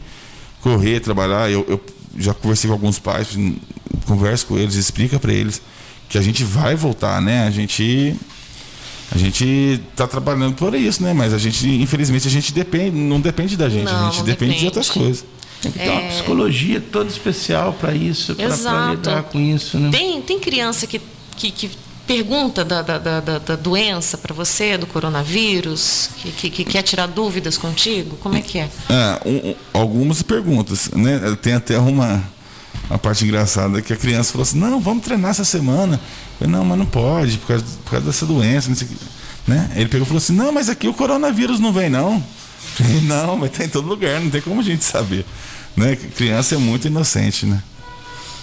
[0.62, 1.50] correr, trabalhar.
[1.50, 1.80] Eu, eu
[2.18, 3.30] já conversei com alguns pais,
[4.06, 5.62] converso com eles, explica para eles
[6.10, 7.48] que a gente vai voltar, né?
[7.48, 8.14] A gente
[9.14, 11.14] a gente está trabalhando por isso, né?
[11.14, 14.32] Mas a gente, infelizmente, a gente depende, não depende da gente, não, a gente depende,
[14.32, 15.24] depende de outras coisas.
[15.64, 19.80] Tem que ter uma psicologia toda especial para isso, para lidar com isso.
[19.80, 19.90] Né?
[19.92, 21.02] Tem, tem criança que,
[21.38, 21.72] que, que
[22.06, 27.08] pergunta da, da, da, da doença para você, do coronavírus, que, que, que, quer tirar
[27.08, 28.18] dúvidas contigo?
[28.18, 28.70] Como é que é?
[28.90, 30.90] é um, algumas perguntas.
[30.92, 31.38] Né?
[31.42, 32.22] Tem até uma,
[32.90, 35.96] uma parte engraçada que a criança falou assim, não, vamos treinar essa semana.
[35.96, 38.68] Eu falei, não, mas não pode, por causa, por causa dessa doença.
[38.68, 38.88] Não sei
[39.48, 39.72] né?
[39.76, 42.24] Ele pegou e falou assim, não, mas aqui o coronavírus não vem, não.
[43.04, 45.26] Não, mas está em todo lugar, não tem como a gente saber.
[45.76, 45.96] Né?
[46.16, 47.62] Criança é muito inocente, né?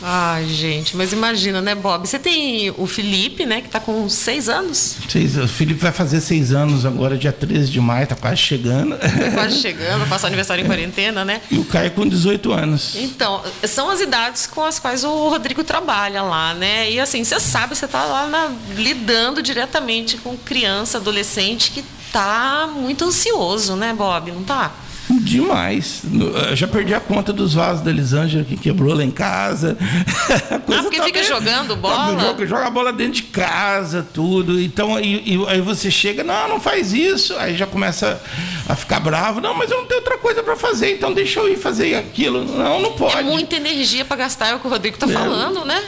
[0.03, 2.09] Ai, gente, mas imagina, né, Bob?
[2.09, 4.97] Você tem o Felipe, né, que está com seis anos.
[5.07, 8.97] Seis, o Felipe vai fazer seis anos agora, dia 13 de maio, tá quase chegando.
[8.97, 11.43] Tá quase chegando, passar aniversário em quarentena, né?
[11.51, 12.97] E o Caio com 18 anos.
[12.97, 16.91] Então, são as idades com as quais o Rodrigo trabalha lá, né?
[16.91, 22.71] E assim, você sabe, você está lá na, lidando diretamente com criança, adolescente que tá
[22.75, 24.33] muito ansioso, né, Bob?
[24.33, 24.73] Não tá?
[25.19, 26.03] Demais.
[26.51, 29.77] Eu já perdi a conta dos vasos da Elisângela que quebrou lá em casa.
[29.81, 32.15] ah, porque tá fica bem, jogando bola?
[32.17, 34.61] Tá, joga, joga a bola dentro de casa, tudo.
[34.61, 37.35] Então e, aí você chega, não, não faz isso.
[37.37, 38.21] Aí já começa
[38.69, 39.41] a ficar bravo.
[39.41, 42.45] Não, mas eu não tenho outra coisa para fazer, então deixa eu ir fazer aquilo.
[42.45, 43.17] Não, não pode.
[43.17, 45.13] É muita energia para gastar, é o que o Rodrigo tá é.
[45.13, 45.83] falando, né?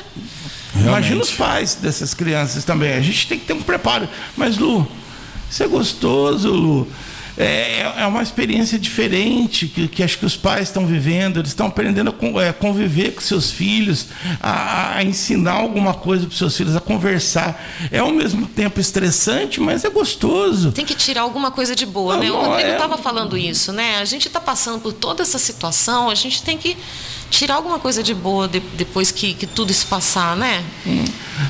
[0.75, 0.89] Realmente.
[0.89, 2.95] Imagina os pais dessas crianças também.
[2.95, 4.09] A gente tem que ter um preparo.
[4.37, 4.87] Mas, Lu,
[5.51, 6.89] isso é gostoso, Lu.
[7.43, 11.67] É, é uma experiência diferente que, que acho que os pais estão vivendo, eles estão
[11.67, 14.07] aprendendo a é, conviver com seus filhos,
[14.41, 17.61] a, a ensinar alguma coisa para seus filhos, a conversar.
[17.91, 20.73] É ao mesmo tempo estressante, mas é gostoso.
[20.73, 22.31] Tem que tirar alguma coisa de boa, não, né?
[22.31, 22.99] O Rodrigo estava é...
[22.99, 23.99] falando isso, né?
[23.99, 26.77] A gente está passando por toda essa situação, a gente tem que
[27.33, 30.63] tirar alguma coisa de boa de, depois que, que, tudo isso passar, né?
[30.87, 31.05] Hum.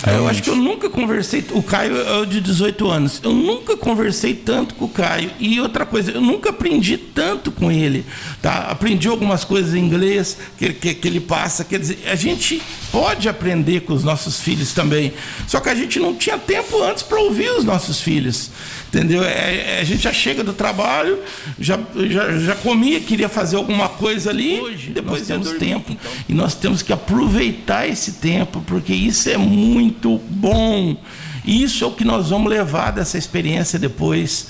[0.06, 1.44] Eu acho que eu nunca conversei.
[1.50, 3.20] O Caio é de 18 anos.
[3.22, 5.30] Eu nunca conversei tanto com o Caio.
[5.40, 8.06] E outra coisa, eu nunca aprendi tanto com ele.
[8.40, 8.68] Tá?
[8.70, 11.64] Aprendi algumas coisas em inglês que, que, que ele passa.
[11.64, 15.12] Quer dizer, a gente pode aprender com os nossos filhos também.
[15.48, 18.50] Só que a gente não tinha tempo antes para ouvir os nossos filhos.
[18.92, 19.24] Entendeu?
[19.24, 21.18] É, é, a gente já chega do trabalho,
[21.58, 25.92] já, já, já comia, queria fazer alguma coisa ali, Hoje, depois temos tempo.
[25.92, 26.12] Então.
[26.28, 30.94] E nós temos que aproveitar esse tempo, porque isso é muito bom.
[31.42, 34.48] Isso é o que nós vamos levar dessa experiência depois.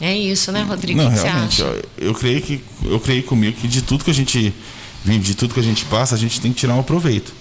[0.00, 1.00] É isso, né, Rodrigo?
[1.00, 4.52] Não, realmente, ó, eu creio que eu creio comigo que de tudo que a gente
[5.04, 7.32] vive, de tudo que a gente passa, a gente tem que tirar um proveito.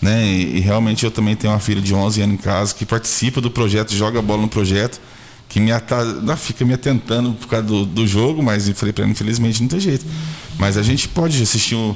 [0.00, 0.24] Né?
[0.24, 3.38] E, e realmente eu também tenho uma filha de 11 anos em casa que participa
[3.38, 4.98] do projeto, joga bola no projeto
[5.48, 6.04] que me ata...
[6.04, 9.60] não, fica me atentando por causa do, do jogo, mas eu falei para ela, infelizmente
[9.60, 10.04] não tem jeito.
[10.58, 11.94] Mas a gente pode assistir um,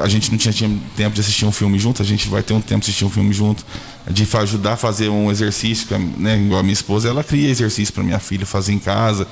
[0.00, 2.52] a gente não tinha, tinha, tempo de assistir um filme junto, a gente vai ter
[2.52, 3.64] um tempo de assistir um filme junto,
[4.08, 5.86] de ajudar a fazer um exercício,
[6.16, 9.26] né, igual a minha esposa, ela cria exercício para minha filha fazer em casa,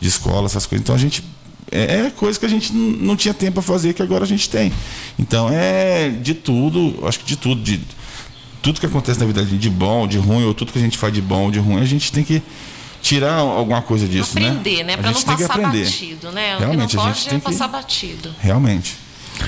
[0.00, 0.82] de escola, essas coisas.
[0.82, 1.22] Então a gente
[1.70, 4.48] é, é coisa que a gente não tinha tempo para fazer que agora a gente
[4.48, 4.72] tem.
[5.18, 7.80] Então é de tudo, acho que de tudo, de
[8.62, 11.12] tudo que acontece na vida de bom, de ruim, ou tudo que a gente faz
[11.12, 12.42] de bom, ou de ruim, a gente tem que
[13.00, 14.96] tirar alguma coisa disso, aprender, né?
[14.96, 14.96] né?
[14.96, 16.58] Para não passar batido, né?
[16.58, 17.72] Realmente, não a gente tem passar que...
[17.72, 18.34] batido.
[18.40, 18.96] Realmente.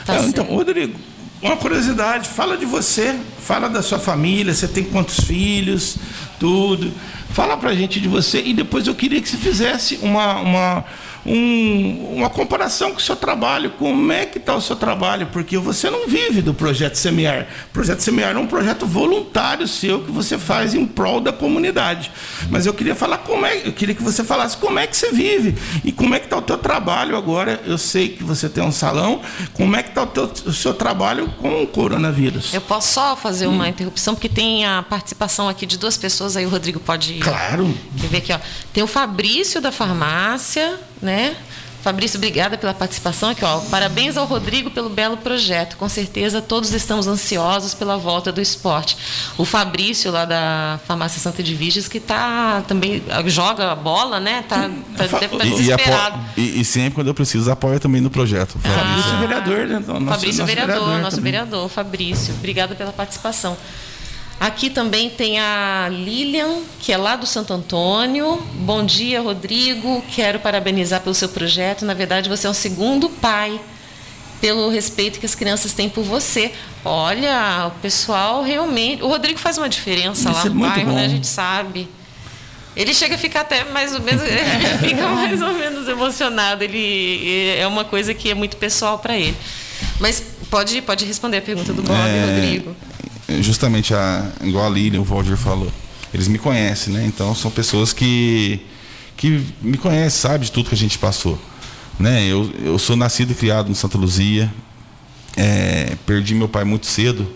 [0.05, 0.45] Tá Não, então.
[0.47, 0.99] Rodrigo,
[1.43, 5.97] uma curiosidade, fala de você, fala da sua família, você tem quantos filhos,
[6.39, 6.93] tudo.
[7.33, 10.85] Fala pra gente de você e depois eu queria que você fizesse uma, uma,
[11.25, 15.57] um- uma comparação com o seu trabalho, como é que está o seu trabalho, porque
[15.57, 17.47] você não vive do Projeto Semear.
[17.71, 22.11] O Projeto Semear é um projeto voluntário seu que você faz em prol da comunidade.
[22.51, 25.11] Mas eu queria falar como é, eu queria que você falasse como é que você
[25.11, 27.63] vive e como é que está o teu trabalho agora.
[27.65, 29.23] Eu sei que você tem um salão,
[29.55, 32.53] como é que está o, teu- o seu trabalho com o coronavírus?
[32.53, 33.55] Eu posso só fazer Hum.
[33.55, 37.73] uma interrupção, porque tem a participação aqui de duas pessoas, aí o Rodrigo pode Claro.
[37.93, 38.39] Ver aqui, ó.
[38.73, 41.37] Tem o Fabrício da farmácia, né?
[41.83, 43.59] Fabrício, obrigada pela participação aqui, ó.
[43.63, 45.77] Parabéns ao Rodrigo pelo belo projeto.
[45.77, 48.97] Com certeza todos estamos ansiosos pela volta do esporte.
[49.37, 54.45] O Fabrício lá da farmácia Santa Edviges que tá também joga a bola, né?
[54.49, 56.19] Tá, tá, Fa- deve estar E, e, desesperado.
[56.37, 58.57] e- e sempre quando eu preciso, apoia também no projeto.
[58.61, 59.79] Fabrício é vereador, né?
[59.83, 61.33] Então, nosso- Fabrício nosso vereador, nosso também.
[61.33, 62.33] vereador, Fabrício.
[62.35, 63.57] Obrigada pela participação.
[64.43, 68.43] Aqui também tem a Lilian, que é lá do Santo Antônio.
[68.55, 70.03] Bom dia, Rodrigo.
[70.13, 71.85] Quero parabenizar pelo seu projeto.
[71.85, 73.61] Na verdade, você é o segundo pai
[74.41, 76.51] pelo respeito que as crianças têm por você.
[76.85, 79.01] Olha, o pessoal realmente.
[79.01, 80.99] O Rodrigo faz uma diferença Isso lá é no muito bairro, né?
[81.03, 81.05] bom.
[81.05, 81.89] A gente sabe.
[82.75, 84.25] Ele chega a ficar até mais ou menos,
[84.83, 86.65] fica mais ou menos emocionado.
[86.65, 89.37] Ele é uma coisa que é muito pessoal para ele.
[90.01, 92.75] Mas pode, pode responder a pergunta do Bob, É, Rodrigo.
[93.41, 95.71] Justamente, a, igual a Lilian, o Valdir falou.
[96.13, 97.05] Eles me conhecem, né?
[97.07, 98.61] Então são pessoas que,
[99.17, 101.39] que me conhecem, sabe de tudo que a gente passou.
[101.99, 102.27] Né?
[102.27, 104.53] Eu, eu sou nascido e criado em Santa Luzia.
[105.37, 107.27] É, perdi meu pai muito cedo.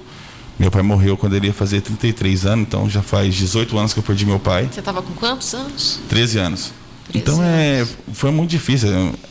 [0.59, 3.99] Meu pai morreu quando ele ia fazer 33 anos, então já faz 18 anos que
[3.99, 4.69] eu perdi meu pai.
[4.73, 6.01] Você estava com quantos anos?
[6.09, 6.73] 13 anos.
[7.13, 8.89] 13 então é, foi muito difícil.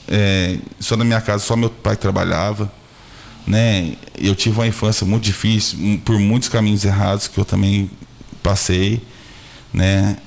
[0.07, 2.71] É, só na minha casa, só meu pai trabalhava.
[3.47, 3.95] Né?
[4.17, 7.89] Eu tive uma infância muito difícil, por muitos caminhos errados que eu também
[8.41, 9.01] passei.
[9.73, 10.17] Né?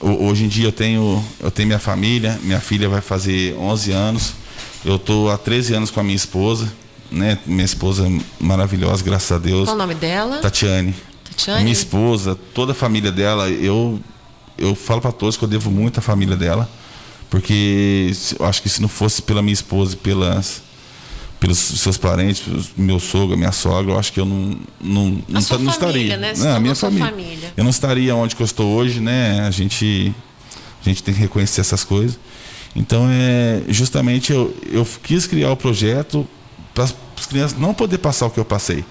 [0.00, 3.92] Ho- Hoje em dia eu tenho, eu tenho minha família, minha filha vai fazer 11
[3.92, 4.32] anos.
[4.84, 6.70] Eu estou há 13 anos com a minha esposa.
[7.10, 7.38] Né?
[7.46, 8.06] Minha esposa
[8.40, 9.64] maravilhosa, graças a Deus.
[9.66, 10.38] Qual o nome dela?
[10.38, 10.94] Tatiane.
[11.30, 11.62] Tatiane?
[11.62, 14.00] Minha esposa, toda a família dela, eu
[14.58, 16.70] eu falo para todos que eu devo muito à família dela,
[17.30, 20.62] porque eu acho que se não fosse pela minha esposa e pelas
[21.42, 25.40] pelos seus parentes, pelos meu sogro, minha sogra, eu acho que eu não não, não,
[25.42, 26.16] sua ta- não família, estaria.
[26.16, 26.28] né?
[26.28, 27.10] Não, a tornou minha sua família.
[27.10, 27.52] família.
[27.56, 29.40] Eu não estaria onde eu estou hoje, né?
[29.40, 30.14] A gente
[30.80, 32.16] a gente tem que reconhecer essas coisas.
[32.76, 36.24] Então é justamente eu, eu quis criar o projeto
[36.72, 36.94] para as
[37.28, 38.84] crianças não poder passar o que eu passei.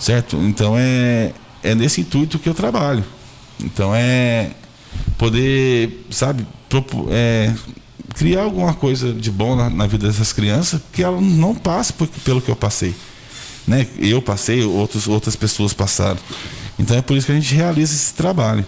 [0.00, 0.36] Certo?
[0.38, 1.32] Então é,
[1.62, 3.04] é nesse intuito que eu trabalho.
[3.62, 4.50] Então é
[5.16, 7.54] poder, sabe, propo- é,
[8.16, 12.08] criar alguma coisa de bom na, na vida dessas crianças que elas não passem por-
[12.24, 12.94] pelo que eu passei.
[13.66, 13.86] Né?
[13.98, 16.18] Eu passei, outros, outras pessoas passaram.
[16.78, 18.64] Então é por isso que a gente realiza esse trabalho.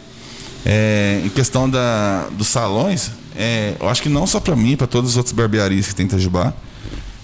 [0.66, 4.86] É, em questão da, dos salões, é, eu acho que não só para mim, para
[4.86, 6.52] todas as outras barbearias que tem em Itajubá,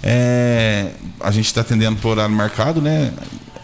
[0.03, 3.13] é, a gente está atendendo por horário marcado, né?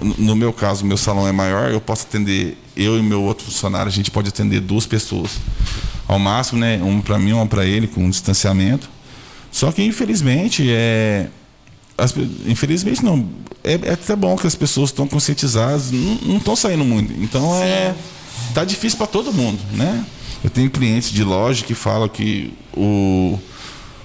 [0.02, 3.44] No- No meu caso, meu salão é maior, eu posso atender, eu e meu outro
[3.44, 5.30] funcionário, a gente pode atender duas pessoas
[6.10, 6.80] ao máximo, né?
[6.82, 8.90] Uma para mim, uma para ele, com um distanciamento.
[9.52, 11.28] Só que, infelizmente, é,
[11.96, 12.12] as
[12.46, 13.28] infelizmente não.
[13.62, 17.12] É, é até bom que as pessoas estão conscientizadas, não estão saindo muito.
[17.22, 17.94] Então é
[18.52, 20.04] tá difícil para todo mundo, né?
[20.42, 23.38] Eu tenho clientes de loja que falam que o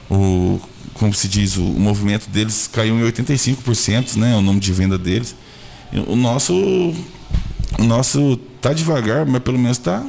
[0.09, 0.59] o
[0.93, 4.97] como se diz, o, o movimento deles caiu em 85%, né, o número de venda
[4.97, 5.35] deles.
[6.07, 10.05] O nosso o nosso tá devagar, mas pelo menos tá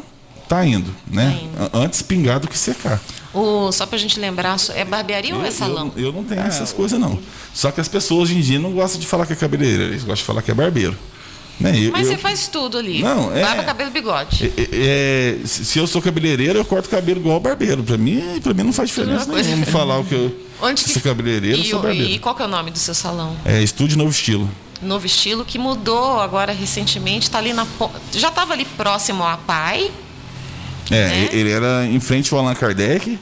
[0.48, 1.38] tá indo, né?
[1.72, 3.00] A- Antes pingar do que secar.
[3.34, 5.92] O, só pra gente lembrar, é barbearia ou é salão?
[5.96, 7.18] Eu, eu não tenho essas coisas, não.
[7.52, 10.02] Só que as pessoas hoje em dia não gostam de falar que é cabeleireiro, eles
[10.02, 10.96] gostam de falar que é barbeiro.
[11.58, 11.72] Né?
[11.86, 13.02] Eu- Mas eu- você faz tudo ali.
[13.02, 14.52] Não, é- Barba, cabelo, bigode.
[14.56, 17.82] é- é- se se eu sou cabeleireiro, eu corto cabelo igual barbeiro.
[17.82, 19.48] Pra mim, pra mim não faz diferença Mesma coisa.
[19.48, 22.10] nenhuma falar o que eu Onde que sou cabeleireiro, eu e, sou barbeiro.
[22.10, 23.34] e qual que é o nome do seu salão?
[23.44, 24.48] É Estúdio Novo Estilo.
[24.82, 27.66] Novo estilo que mudou agora recentemente, tá ali na
[28.12, 29.90] já estava ali próximo à Pai.
[30.90, 31.28] É, Né?
[31.32, 33.18] ele era em frente ao Allan Kardec,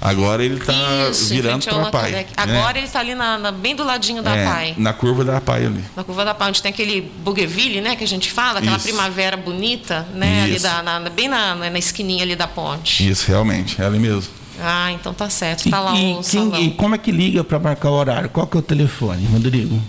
[0.00, 2.10] agora ele tá Isso, em virando para Allan Pai.
[2.12, 2.26] Né?
[2.36, 4.74] Agora ele tá ali na, na- bem do ladinho da É, Pai.
[4.76, 5.82] Na curva da Pai ali.
[5.96, 8.86] Na curva da Pai, onde tem aquele Bougainville, né, que a gente fala, aquela Isso.
[8.86, 13.08] primavera bonita, né, ali da, na- bem na, na esquininha ali da ponte.
[13.08, 14.30] Isso, realmente, é ali mesmo.
[14.60, 15.66] Ah, então tá certo.
[15.66, 16.62] E, Tá lá e o quem- salão.
[16.62, 18.28] e como é que liga para marcar o horário?
[18.28, 19.80] Qual que é o telefone, Rodrigo?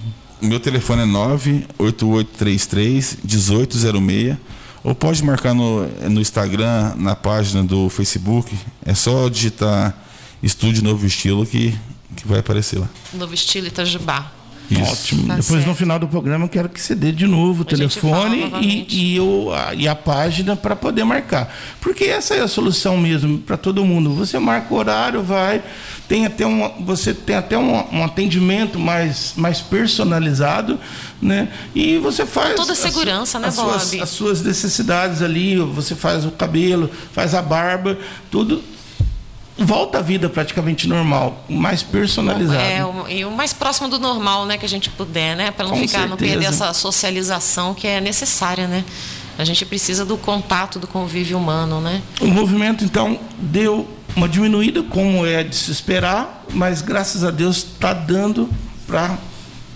[0.41, 4.37] O meu telefone é 98833 1806.
[4.85, 8.55] Ou pode marcar no, no Instagram, na página do Facebook.
[8.85, 9.97] É só digitar
[10.43, 11.75] Estúdio Novo Estilo que,
[12.15, 12.87] que vai aparecer lá.
[13.11, 14.31] Novo estilo Itajubá.
[14.69, 14.81] Isso.
[14.91, 15.27] Ótimo.
[15.27, 15.67] Tá Depois, certo.
[15.67, 19.13] no final do programa, eu quero que você dê de novo o A telefone e,
[19.15, 21.53] e, o, a, e a página para poder marcar.
[21.81, 24.13] Porque essa é a solução mesmo para todo mundo.
[24.15, 25.61] Você marca o horário, vai,
[26.07, 30.79] tem até um, você tem até um, um atendimento mais, mais personalizado,
[31.21, 31.47] né?
[31.73, 32.55] E você faz.
[32.55, 34.01] Toda as su- segurança, né, as suas, Bob?
[34.01, 37.97] as suas necessidades ali, você faz o cabelo, faz a barba,
[38.31, 38.61] tudo.
[39.57, 42.59] Volta à vida praticamente normal, mais personalizado.
[42.61, 45.49] É, o- e o mais próximo do normal, né, que a gente puder, né?
[45.51, 46.65] Para não Com ficar, não perder certeza.
[46.65, 48.83] essa socialização que é necessária, né?
[49.37, 52.01] A gente precisa do contato, do convívio humano, né?
[52.19, 57.57] O movimento, então, deu uma diminuída, como é de se esperar, mas graças a Deus
[57.57, 58.49] está dando
[58.87, 59.17] para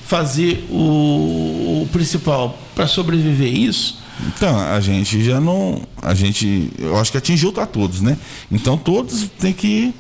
[0.06, 3.99] fazer o, o principal, para sobreviver isso.
[4.28, 5.82] Então, a gente já não.
[6.02, 6.72] A gente.
[6.78, 8.18] Eu acho que atingiu a todos, né?
[8.52, 9.94] Então todos têm que.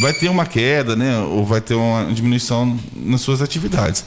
[0.00, 1.18] Vai ter uma queda, né?
[1.20, 4.04] Ou vai ter uma diminuição nas suas atividades.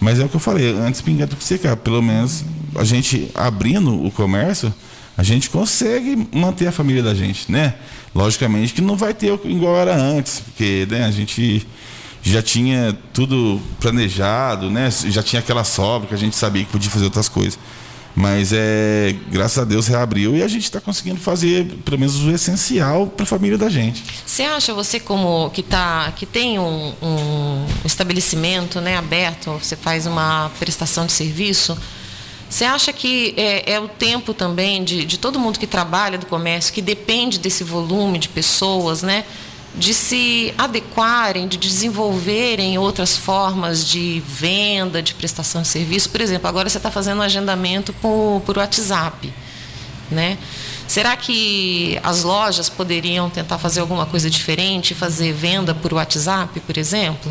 [0.00, 1.76] Mas é o que eu falei, antes pingar do que secar.
[1.76, 2.44] Pelo menos
[2.74, 4.72] a gente abrindo o comércio,
[5.16, 7.74] a gente consegue manter a família da gente, né?
[8.14, 11.66] Logicamente que não vai ter igual era antes, porque né, a gente
[12.22, 14.90] já tinha tudo planejado, né?
[14.90, 17.58] Já tinha aquela sobra que a gente sabia que podia fazer outras coisas.
[18.16, 22.30] Mas é, graças a Deus reabriu e a gente está conseguindo fazer pelo menos o
[22.30, 24.02] essencial para a família da gente.
[24.24, 30.06] Você acha você como que tá que tem um, um estabelecimento, né, aberto, você faz
[30.06, 31.76] uma prestação de serviço?
[32.48, 36.24] Você acha que é, é o tempo também de, de todo mundo que trabalha do
[36.24, 39.24] comércio, que depende desse volume de pessoas, né?
[39.76, 46.08] De se adequarem, de desenvolverem outras formas de venda, de prestação de serviço.
[46.08, 49.32] Por exemplo, agora você está fazendo um agendamento por, por WhatsApp.
[50.10, 50.38] Né?
[50.86, 56.78] Será que as lojas poderiam tentar fazer alguma coisa diferente, fazer venda por WhatsApp, por
[56.78, 57.30] exemplo?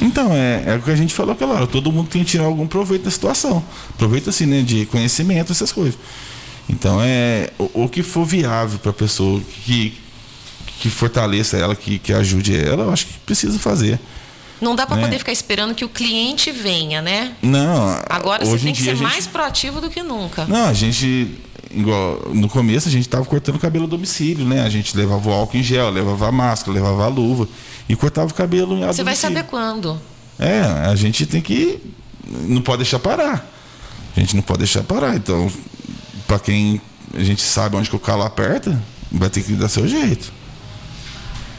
[0.00, 1.66] Então, é, é o que a gente falou aquela hora.
[1.66, 3.64] Todo mundo tem que tirar algum proveito da situação.
[3.96, 4.60] Proveito, assim, né?
[4.60, 5.98] De conhecimento, essas coisas.
[6.68, 9.94] Então, é o, o que for viável para a pessoa que,
[10.80, 13.98] que fortaleça ela, que, que ajude ela, eu acho que precisa fazer.
[14.60, 15.02] Não dá para Né?
[15.02, 17.32] poder ficar esperando que o cliente venha, né?
[17.42, 20.44] Não, Agora hoje você tem em que ser gente- mais proativo do que nunca.
[20.46, 21.36] Não, a gente,
[21.72, 24.62] igual, no começo a gente tava cortando o cabelo a domicílio, né?
[24.62, 27.48] A gente levava o álcool em gel, levava a máscara, levava a luva
[27.88, 29.38] e cortava o cabelo a Você vai domicílio.
[29.38, 30.00] adequando.
[30.38, 31.80] É, a gente tem que.
[32.46, 33.44] Não pode deixar parar.
[34.16, 35.16] A gente não pode deixar parar.
[35.16, 35.50] Então,
[36.28, 36.80] para quem
[37.14, 40.32] a gente sabe onde que o calo aperta, vai ter que dar seu jeito.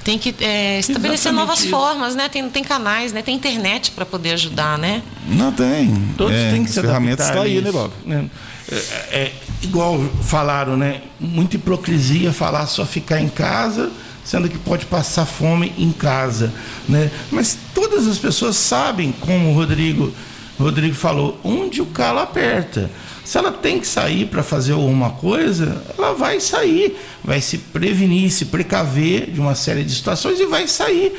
[0.03, 1.69] Tem que é, estabelecer Exatamente novas isso.
[1.69, 2.27] formas, né?
[2.27, 3.21] Tem, tem canais, né?
[3.21, 5.01] Tem internet para poder ajudar, né?
[5.27, 5.93] Não tem.
[6.17, 7.93] Todos é, têm que se As ferramentas adaptar estão aí, a né, isso, Bob?
[8.05, 8.29] né?
[8.71, 8.75] É,
[9.17, 9.31] é,
[9.61, 11.01] igual falaram, né?
[11.19, 13.91] Muita hipocrisia falar só ficar em casa,
[14.25, 16.51] sendo que pode passar fome em casa,
[16.87, 17.09] né?
[17.31, 20.13] Mas todas as pessoas sabem, como o Rodrigo,
[20.59, 22.91] o Rodrigo falou, onde o calo aperta.
[23.23, 28.29] Se ela tem que sair para fazer alguma coisa, ela vai sair, vai se prevenir,
[28.31, 31.13] se precaver de uma série de situações e vai sair.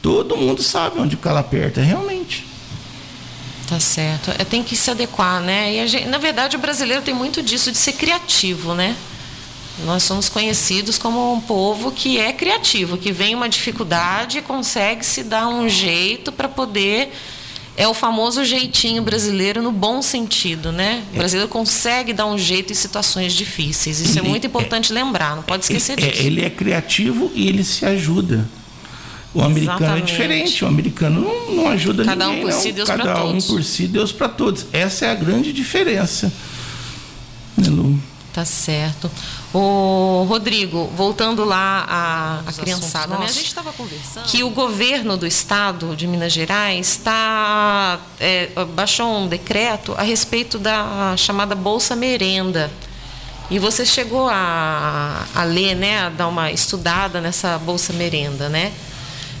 [0.00, 2.46] Todo mundo sabe onde o aperta, realmente.
[3.68, 4.30] Tá certo.
[4.38, 5.74] É, tem que se adequar, né?
[5.74, 8.96] E gente- na verdade, o brasileiro tem muito disso de ser criativo, né?
[9.84, 15.04] Nós somos conhecidos como um povo que é criativo, que vem uma dificuldade e consegue
[15.04, 17.12] se dar um jeito para poder.
[17.80, 21.04] É o famoso jeitinho brasileiro no bom sentido, né?
[21.14, 24.00] O brasileiro consegue dar um jeito em situações difíceis.
[24.00, 26.22] Isso é Ele muito importante lembrar, não pode esquecer É, disso.
[26.22, 28.48] ele é criativo e ele se ajuda.
[29.32, 30.02] O americano Exatamente.
[30.02, 32.44] é diferente, o americano não, não ajuda Cada um ninguém.
[32.46, 32.60] por não.
[32.60, 33.44] si, Deus pra Cada um todos.
[33.46, 34.66] por si, Deus para todos.
[34.72, 36.32] Essa é a grande diferença.
[37.56, 37.96] Né, Lu?
[38.32, 39.08] Tá certo.
[39.52, 43.24] O Rodrigo, voltando lá à, criançada, né?
[43.24, 49.06] A gente estava conversando que o governo do estado de Minas Gerais está é, baixou
[49.06, 52.70] um decreto a respeito da chamada bolsa merenda.
[53.50, 58.72] E você chegou a, a ler, né, a dar uma estudada nessa bolsa merenda, né?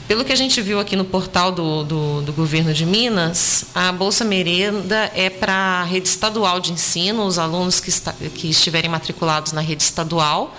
[0.08, 3.92] Pelo que a gente viu aqui no portal do, do, do governo de Minas, a
[3.92, 8.90] Bolsa Merenda é para a rede estadual de ensino, os alunos que, está, que estiverem
[8.90, 10.56] matriculados na rede estadual,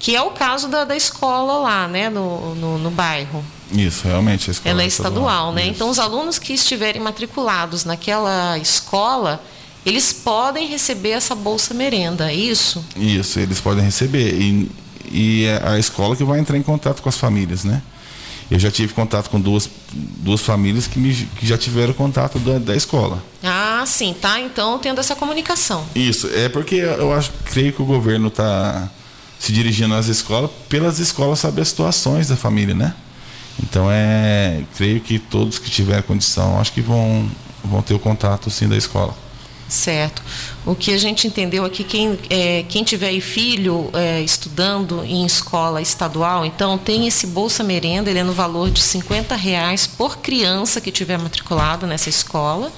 [0.00, 3.44] que é o caso da, da escola lá, né, no, no, no bairro.
[3.70, 4.50] Isso, realmente.
[4.50, 5.62] A escola Ela é estadual, né?
[5.62, 5.70] Isso.
[5.70, 9.40] Então, os alunos que estiverem matriculados naquela escola,
[9.86, 12.84] eles podem receber essa Bolsa Merenda, é isso?
[12.96, 14.34] Isso, eles podem receber.
[14.34, 14.68] E,
[15.08, 17.80] e é a escola que vai entrar em contato com as famílias, né?
[18.50, 22.58] Eu já tive contato com duas, duas famílias que, me, que já tiveram contato da,
[22.58, 23.22] da escola.
[23.44, 24.40] Ah, sim, tá?
[24.40, 25.84] Então, tendo essa comunicação.
[25.94, 28.88] Isso, é porque eu acho, creio que o governo está
[29.38, 32.94] se dirigindo às escolas, pelas escolas saber as situações da família, né?
[33.62, 37.28] Então é, creio que todos que tiverem condição, acho que vão
[37.62, 39.14] vão ter o contato sim da escola.
[39.68, 40.22] Certo.
[40.64, 45.82] O que a gente entendeu aqui, quem, é, quem tiver filho é, estudando em escola
[45.82, 50.80] estadual, então tem esse Bolsa Merenda, ele é no valor de 50 reais por criança
[50.80, 52.72] que tiver matriculado nessa escola.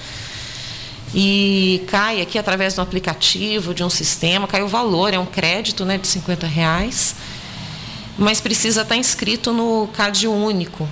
[1.14, 5.26] E cai aqui através de um aplicativo, de um sistema, cai o valor, é um
[5.26, 7.16] crédito né, de 50 reais,
[8.18, 10.88] mas precisa estar inscrito no CAD único,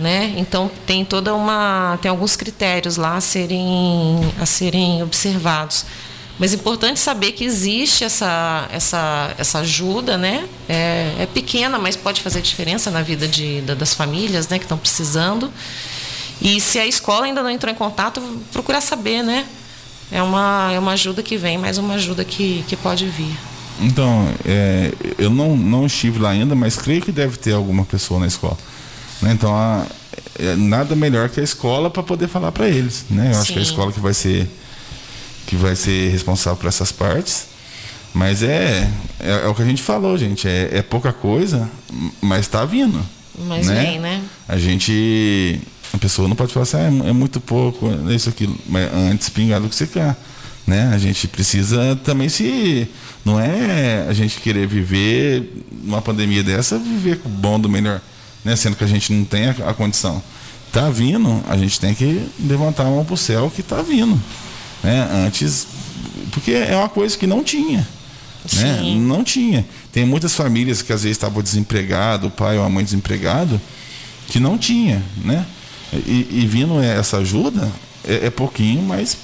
[0.00, 0.34] né?
[0.36, 5.84] Então tem toda uma tem alguns critérios lá a serem a serem observados.
[6.40, 10.48] Mas é importante saber que existe essa, essa, essa ajuda, né?
[10.66, 14.78] É, é pequena, mas pode fazer diferença na vida de, das famílias né, que estão
[14.78, 15.52] precisando.
[16.40, 19.44] E se a escola ainda não entrou em contato, procurar saber, né?
[20.10, 23.36] É uma, é uma ajuda que vem, mas uma ajuda que, que pode vir.
[23.78, 28.18] Então, é, eu não, não estive lá ainda, mas creio que deve ter alguma pessoa
[28.18, 28.56] na escola.
[29.22, 29.32] Né?
[29.32, 29.86] Então, a,
[30.38, 33.04] é, nada melhor que a escola para poder falar para eles.
[33.10, 33.28] Né?
[33.28, 33.40] Eu Sim.
[33.40, 34.48] acho que é a escola que vai ser
[35.46, 37.48] que vai ser responsável por essas partes.
[38.14, 40.48] Mas é, é, é o que a gente falou, gente.
[40.48, 41.68] É, é pouca coisa,
[42.20, 43.00] mas está vindo.
[43.46, 43.82] Mas né?
[43.82, 44.22] vem, né?
[44.48, 45.60] A gente.
[45.92, 48.48] A pessoa não pode falar assim, ah, é, é muito pouco, é isso aqui.
[48.68, 50.16] Mas antes pingar do que você quer.
[50.66, 50.90] Né?
[50.92, 52.88] A gente precisa também se.
[53.24, 58.00] Não é a gente querer viver uma pandemia dessa, viver com o bom do melhor
[58.44, 58.56] né?
[58.56, 60.22] Sendo que a gente não tem a, a condição.
[60.72, 64.20] Tá vindo, a gente tem que levantar a mão pro céu que tá vindo,
[64.82, 65.26] né?
[65.26, 65.66] Antes,
[66.30, 67.86] porque é uma coisa que não tinha,
[68.52, 68.82] né?
[68.96, 69.66] Não tinha.
[69.90, 73.60] Tem muitas famílias que às vezes estavam desempregados, o pai ou a mãe desempregado,
[74.28, 75.44] que não tinha, né?
[75.92, 77.68] E, e vindo essa ajuda,
[78.06, 79.16] é, é pouquinho, mas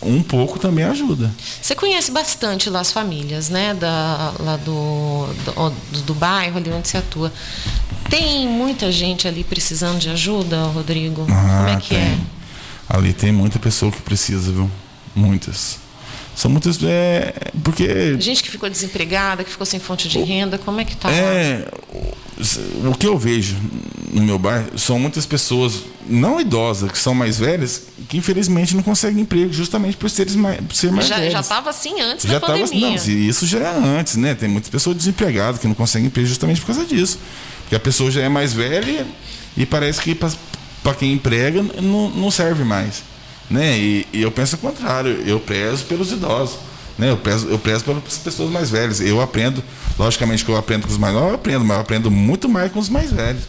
[0.00, 1.30] um pouco também ajuda.
[1.60, 3.74] Você conhece bastante lá as famílias, né?
[3.74, 7.32] Da, lá do, do, do bairro ali onde você atua.
[8.08, 11.26] Tem muita gente ali precisando de ajuda, Rodrigo?
[11.30, 11.98] Ah, Como é que tem.
[11.98, 12.18] é?
[12.88, 14.70] Ali tem muita pessoa que precisa, viu?
[15.14, 15.78] Muitas.
[16.38, 16.78] São muitas.
[16.84, 17.34] É,
[17.64, 18.16] porque.
[18.20, 21.10] Gente que ficou desempregada, que ficou sem fonte de renda, como é que tá?
[21.10, 21.66] É.
[22.84, 23.56] O, que eu vejo
[24.12, 28.84] no meu bairro são muitas pessoas, não idosas, que são mais velhas, que infelizmente não
[28.84, 31.32] conseguem emprego, justamente por serem mais, por ser mais já, velhas.
[31.32, 32.96] Já estava assim antes já da pandemia.
[32.96, 34.36] Tava, não, isso já é antes, né?
[34.36, 37.18] Tem muitas pessoas desempregadas que não conseguem emprego justamente por causa disso.
[37.68, 39.06] Porque a pessoa já é mais velha
[39.54, 43.02] e parece que para quem emprega não, não serve mais.
[43.50, 43.78] Né?
[43.78, 46.58] E, e, eu penso o contrário, eu prezo pelos idosos.
[46.98, 47.10] Né?
[47.10, 49.02] Eu, prezo, eu prezo pelas pessoas mais velhas.
[49.02, 49.62] Eu aprendo,
[49.98, 52.72] logicamente que eu aprendo com os mais novos, eu aprendo, mas eu aprendo muito mais
[52.72, 53.42] com os mais velhos.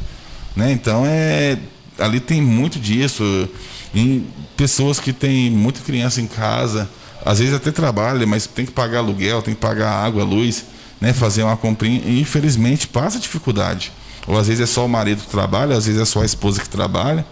[0.54, 0.70] Né?
[0.74, 1.58] Então é.
[1.98, 3.48] Ali tem muito disso.
[3.96, 6.90] Em pessoas que têm muita criança em casa,
[7.26, 10.66] às vezes até trabalha, mas tem que pagar aluguel, tem que pagar água, luz,
[11.00, 11.14] né?
[11.14, 13.94] fazer uma comprinha, e infelizmente passa dificuldade.
[14.30, 16.62] Ou às vezes é só o marido que trabalha, às vezes é só a esposa
[16.62, 17.26] que trabalha,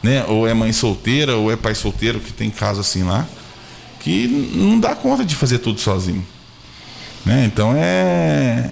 [0.00, 0.24] né?
[0.28, 3.26] Ou é mãe solteira, ou é pai solteiro que tem caso assim lá,
[3.98, 6.24] que não dá conta de fazer tudo sozinho.
[7.24, 7.44] Né?
[7.46, 8.70] Então é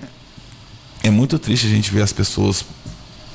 [1.02, 2.64] é muito triste a gente ver as pessoas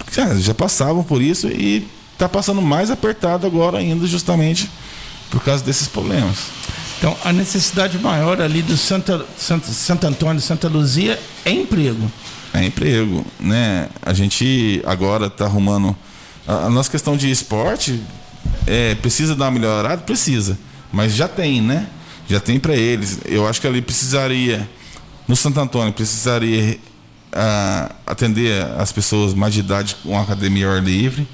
[0.09, 4.71] já, já passavam por isso e está passando mais apertado agora ainda justamente
[5.29, 6.37] por causa desses problemas.
[6.97, 12.09] Então, a necessidade maior ali do Santa, Santa, Santo Antônio, Santa Luzia é emprego.
[12.53, 13.89] É emprego, né?
[14.01, 15.95] A gente agora está arrumando
[16.49, 18.01] a, nossa questão de esporte
[18.65, 20.57] é, precisa dar uma melhorada, precisa,
[20.91, 21.87] mas já tem, né?
[22.27, 23.19] Já tem para eles.
[23.25, 24.67] Eu acho que ali precisaria
[25.27, 26.79] no Santo Antônio precisaria
[27.31, 31.27] a, atender as pessoas mais de idade com academia ao ar livre,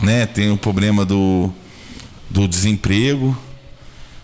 [0.00, 0.24] né?
[0.24, 1.52] Tem o problema do
[2.30, 3.36] do desemprego,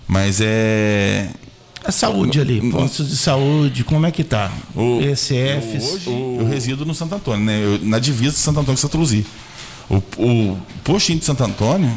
[0.06, 1.28] mas é
[1.88, 4.52] a saúde ali, postos de saúde, como é que tá?
[4.74, 5.94] O, ECFs.
[5.94, 7.64] Hoje eu resido no Santo Antônio, né?
[7.64, 9.24] Eu, na divisa de Santo Antônio e Santa Luzia.
[9.88, 11.90] O, o postinho de Santo Antônio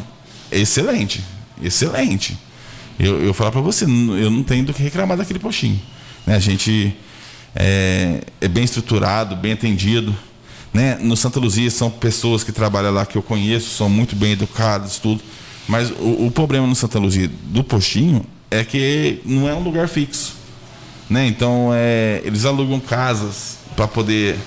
[0.50, 1.22] é excelente.
[1.62, 2.38] Excelente.
[2.98, 5.80] Eu, eu falar para você, eu não tenho do que reclamar daquele postinho.
[6.26, 6.36] Né?
[6.36, 6.96] A gente
[7.54, 10.16] é, é, bem estruturado, bem atendido.
[10.74, 11.00] Né?
[11.02, 15.00] No Santa Luzia são pessoas que trabalham lá que eu conheço, são muito bem educadas,
[15.00, 15.22] tudo.
[15.68, 19.88] Mas o, o problema no Santa Luzia do postinho é que não é um lugar
[19.88, 20.36] fixo.
[21.10, 21.26] Né?
[21.26, 24.38] Então, é, eles alugam casas para poder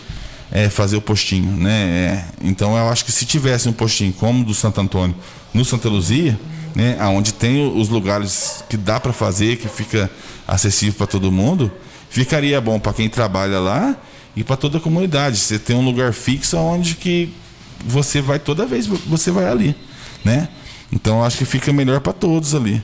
[0.52, 1.50] é, fazer o postinho.
[1.56, 1.72] Né?
[1.72, 5.16] É, então, eu acho que se tivesse um postinho como o do Santo Antônio
[5.52, 6.38] no Santa Luzia,
[6.74, 10.10] né, onde tem os lugares que dá para fazer, que fica
[10.46, 11.70] acessível para todo mundo,
[12.10, 13.96] ficaria bom para quem trabalha lá
[14.34, 15.36] e para toda a comunidade.
[15.36, 17.32] Você tem um lugar fixo onde que
[17.86, 19.76] você vai toda vez, você vai ali,
[20.24, 20.48] né?
[20.92, 22.82] Então acho que fica melhor para todos ali.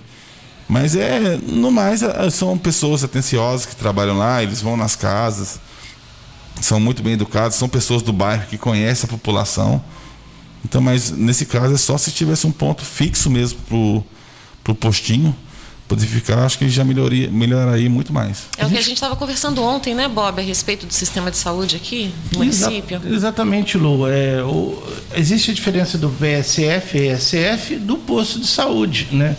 [0.70, 5.58] Mas é, no mais, é, são pessoas atenciosas que trabalham lá, eles vão nas casas,
[6.60, 9.82] são muito bem educados, são pessoas do bairro que conhecem a população.
[10.64, 14.04] Então, mas nesse caso é só se tivesse um ponto fixo mesmo pro,
[14.62, 15.34] pro postinho,
[15.88, 18.42] poder ficar, acho que já melhoraria, melhoraria muito mais.
[18.56, 21.36] É o que a gente estava conversando ontem, né, Bob, a respeito do sistema de
[21.36, 23.00] saúde aqui no Exa- município.
[23.12, 24.06] exatamente, Lu.
[24.06, 24.80] É, o-
[25.16, 29.36] existe a diferença do PSF e ESF do posto de saúde, né?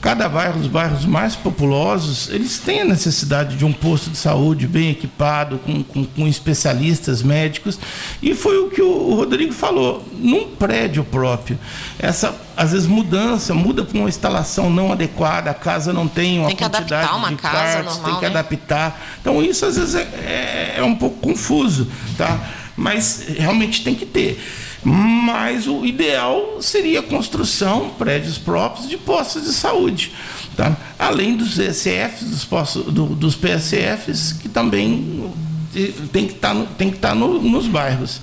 [0.00, 4.66] Cada bairro, os bairros mais populosos, eles têm a necessidade de um posto de saúde
[4.66, 7.78] bem equipado, com, com- com especialistas médicos.
[8.22, 11.58] E foi o que o, Rodrigo falou, num prédio próprio.
[11.98, 16.46] Essa, às vezes, mudança, muda para uma instalação não adequada, a casa não tem uma
[16.48, 18.26] Tem que quantidade adaptar uma de casa normal, tem que né?
[18.28, 19.00] adaptar.
[19.20, 21.86] Então isso às vezes é, é- é um pouco confuso,
[22.16, 22.38] tá?
[22.74, 24.42] Mas realmente tem que ter.
[24.82, 30.12] Mas o ideal seria a construção, prédios próprios de postos de saúde,
[30.56, 30.76] tá?
[30.98, 35.30] Além dos ECFs, dos, postos, do- dos PSFs, que também
[36.12, 38.20] tem que estar, no- tem que estar no- nos bairros.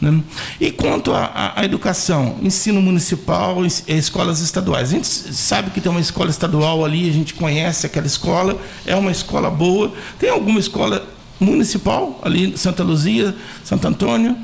[0.00, 0.18] né?
[0.58, 4.88] E quanto à- educação, ensino municipal, es- eh, escolas estaduais.
[4.88, 8.96] A gente sabe que tem uma escola estadual ali, a gente conhece aquela escola, é
[8.96, 9.92] uma escola boa.
[10.18, 11.06] Tem alguma escola
[11.38, 14.36] municipal ali em Santa Luzia, Santo Antônio?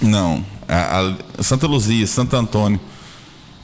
[0.00, 0.44] Não.
[0.68, 1.00] A,
[1.38, 2.80] a- Santa Luzia, Santo Antônio,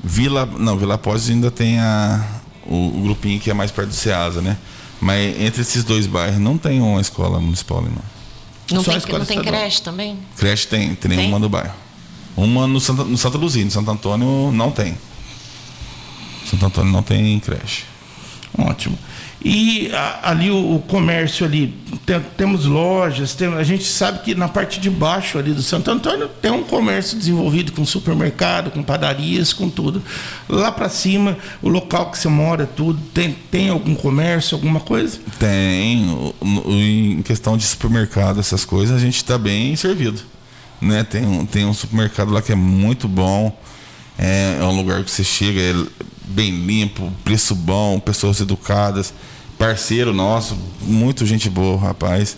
[0.03, 0.47] Vila.
[0.47, 2.25] Não, Vila Pós ainda tem a,
[2.67, 4.57] o, o grupinho que é mais perto do Ceasa, né?
[5.01, 8.77] Mas entre esses dois bairros não tem uma escola municipal ali, não.
[8.77, 10.19] Não Só tem, não tem creche também?
[10.37, 11.29] Creche tem, tem, Tem?
[11.29, 11.75] uma no bairro.
[12.37, 14.97] Uma no Santa, no Santa Luzia, no Santo Antônio não tem.
[16.49, 17.85] Santo Antônio não tem creche.
[18.57, 18.99] Ótimo.
[19.43, 21.75] E a- ali o, o comércio ali,
[22.05, 25.91] tem- temos lojas, tem- a gente sabe que na parte de baixo ali do Santo
[25.91, 30.03] Antônio tem um comércio desenvolvido com supermercado, com padarias, com tudo.
[30.47, 35.19] Lá para cima, o local que você mora, tudo, tem, tem algum comércio, alguma coisa?
[35.39, 36.33] Tem,
[36.69, 40.21] em questão de supermercado, essas coisas, a gente está bem servido.
[40.83, 41.03] Né?
[41.03, 43.59] Tem, um, tem um supermercado lá que é muito bom.
[44.19, 45.75] É, é um lugar que você chega, é
[46.31, 49.13] bem limpo, preço bom, pessoas educadas,
[49.59, 52.37] parceiro nosso, muito gente boa, rapaz.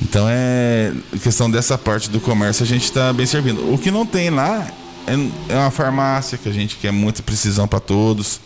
[0.00, 3.72] Então é questão dessa parte do comércio a gente está bem servindo.
[3.72, 4.66] O que não tem lá
[5.06, 8.40] é, é uma farmácia que a gente quer muita precisão para todos,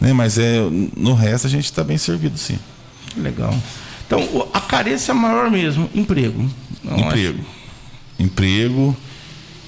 [0.00, 0.12] né?
[0.12, 0.60] Mas é
[0.96, 2.58] no resto a gente está bem servido sim.
[3.16, 3.54] Legal.
[4.06, 6.48] Então, a carência maior mesmo, emprego.
[6.82, 7.44] Não, emprego.
[8.18, 8.96] Emprego.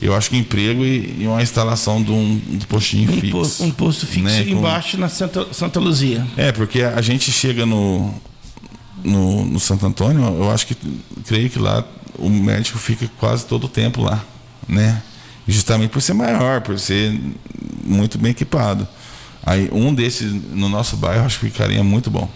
[0.00, 3.64] Eu acho que emprego e, e uma instalação de um, de postinho Um, fixo.
[3.64, 6.26] um posto fixo né, com- embaixo na Santa, Santa Luzia.
[6.36, 8.12] É, porque a gente chega no,
[9.02, 10.76] no, no Santo Antônio, eu acho que,
[11.26, 11.82] creio que lá
[12.18, 14.22] o médico fica quase todo o tempo lá,
[14.68, 15.02] né?
[15.48, 17.18] Justamente por ser maior, por ser
[17.84, 18.86] muito bem equipado.
[19.44, 22.28] Aí um desses no nosso bairro acho que ficaria muito bom.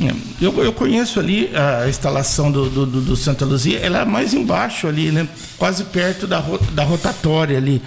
[0.00, 4.04] É, Eu, eu conheço ali a instalação do, do, do- do Santa Luzia, ela é
[4.04, 5.26] mais embaixo ali, né?
[5.56, 6.40] quase perto da,
[6.72, 7.82] da rotatória ali.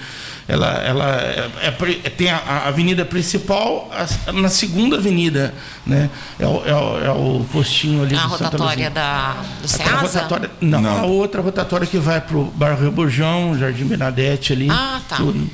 [0.48, 5.54] Ela, ela é- é tem a, a avenida principal a- na segunda avenida,
[5.86, 6.10] né?
[6.40, 8.90] É o, é o- é o postinho ali A do Santa rotatória Luzia.
[8.90, 9.96] da, do Ceasa?
[10.02, 10.98] rotatória, não, Não.
[11.00, 14.68] a outra rotatória que vai para o bairro Rio Borjão, Jardim Bernadette ali.
[14.70, 15.18] Ah, tá.
[15.18, 15.48] tudo.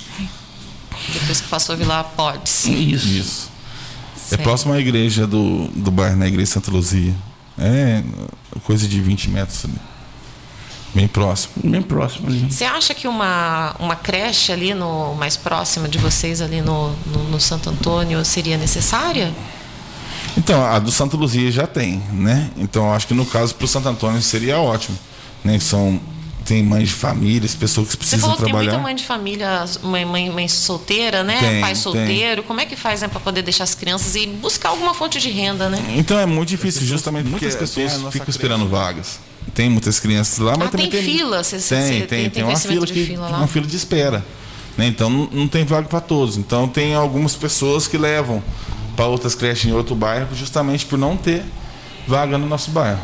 [1.14, 2.66] Depois que passou Vila Podes.
[2.66, 3.08] Isso.
[3.08, 3.57] Isso.
[4.32, 7.14] É próximo à igreja do, do bairro, na igreja Santa Luzia.
[7.58, 8.04] É
[8.64, 9.74] coisa de 20 metros ali.
[10.94, 11.54] Bem próximo.
[11.64, 12.52] Bem próximo ali.
[12.52, 17.24] Você acha que uma, uma creche ali no mais próxima de vocês ali no, no,
[17.30, 19.34] no Santo Antônio seria necessária?
[20.38, 22.50] Então, a do Santa Luzia já tem, né?
[22.58, 24.98] Então, eu acho que no caso para o Santo Antônio seria ótimo.
[25.44, 25.60] Né?
[25.60, 26.00] São,
[26.48, 28.72] tem mães de famílias, pessoas que Você precisam falou que tem trabalhar.
[28.72, 31.38] muita mãe de família, mãe, mãe, mãe solteira, né?
[31.40, 31.82] Tem, Pai tem.
[31.82, 32.42] solteiro.
[32.44, 35.30] Como é que faz né, para poder deixar as crianças e buscar alguma fonte de
[35.30, 35.84] renda, né?
[35.98, 39.20] Então é muito difícil, justamente porque muitas pessoas tem ficam esperando vagas.
[39.54, 41.44] Tem muitas crianças lá, mas Ah, também tem tem fila?
[41.44, 43.76] Cê- tem, cê tem, tem- tem, tem uma fila de que fila uma fila de
[43.76, 44.26] espera.
[44.78, 44.88] né?
[44.88, 46.38] Então não, não tem vaga para todos.
[46.38, 48.42] Então tem algumas pessoas que levam
[48.96, 51.44] para outras creches em outro bairro justamente por não ter
[52.08, 53.00] vaga no nosso bairro.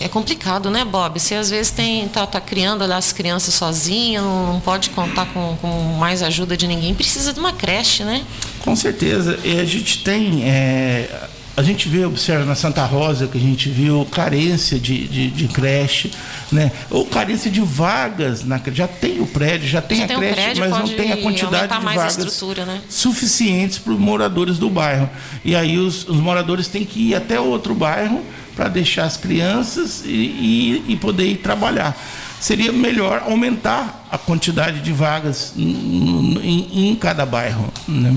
[0.00, 1.18] É complicado, né, Bob?
[1.18, 5.56] Você às vezes tem, tá, tá criando as crianças sozinha, não, não pode contar com,
[5.60, 5.68] com
[5.98, 8.24] mais ajuda de ninguém, precisa de uma creche, né?
[8.60, 9.38] Com certeza.
[9.44, 10.44] E a gente tem.
[10.44, 15.30] é, a gente vê, observa na Santa Rosa que a gente viu carência de, de,
[15.30, 16.10] de creche,
[16.50, 16.72] né?
[16.90, 18.78] Ou carência de vagas na creche.
[18.78, 21.16] Já tem o prédio, já tem Já a tem creche, prédio, mas não tem a
[21.18, 22.80] quantidade de vagas estrutura, né?
[22.88, 25.08] suficientes para os moradores do bairro.
[25.44, 28.20] E aí os, os moradores têm que ir até outro bairro
[28.54, 31.96] para deixar as crianças e, e, e poder ir trabalhar.
[32.40, 37.72] Seria melhor aumentar a quantidade de vagas em, em cada bairro.
[37.88, 38.14] Né?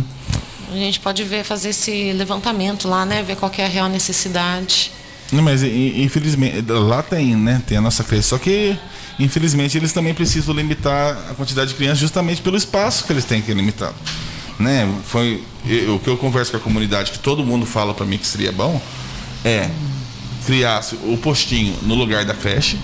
[0.72, 3.24] A gente pode ver, fazer esse levantamento lá, né?
[3.24, 4.92] Ver qual que é a real necessidade.
[5.32, 7.62] Não, mas infelizmente lá tem, né?
[7.66, 8.24] Tem a nossa creche.
[8.28, 8.78] Só que
[9.18, 13.42] infelizmente eles também precisam limitar a quantidade de crianças justamente pelo espaço que eles têm
[13.42, 13.94] que limitar.
[14.60, 14.92] né?
[15.06, 18.18] Foi eu- o que eu converso com a comunidade que todo mundo fala para mim
[18.18, 18.82] que seria bom
[19.46, 19.70] é
[20.48, 22.80] criasse o postinho no lugar da creche.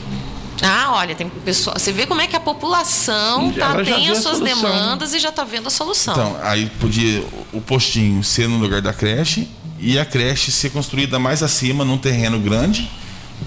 [0.62, 1.80] Ah, olha, tem pessoa.
[1.80, 5.44] Você vê como é que a população tá, tem as suas demandas e já está
[5.44, 6.14] vendo a solução.
[6.14, 9.48] Então, aí podia o postinho ser no lugar da creche
[9.80, 12.90] e a creche ser construída mais acima num terreno grande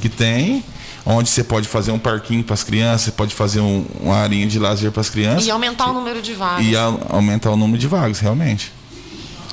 [0.01, 0.63] que tem,
[1.07, 4.47] onde você pode fazer um parquinho para as crianças, você pode fazer um, uma arinha
[4.47, 6.67] de lazer para as crianças e aumentar o número de vagas.
[6.67, 8.73] e a- aumentar o número de vagas, realmente.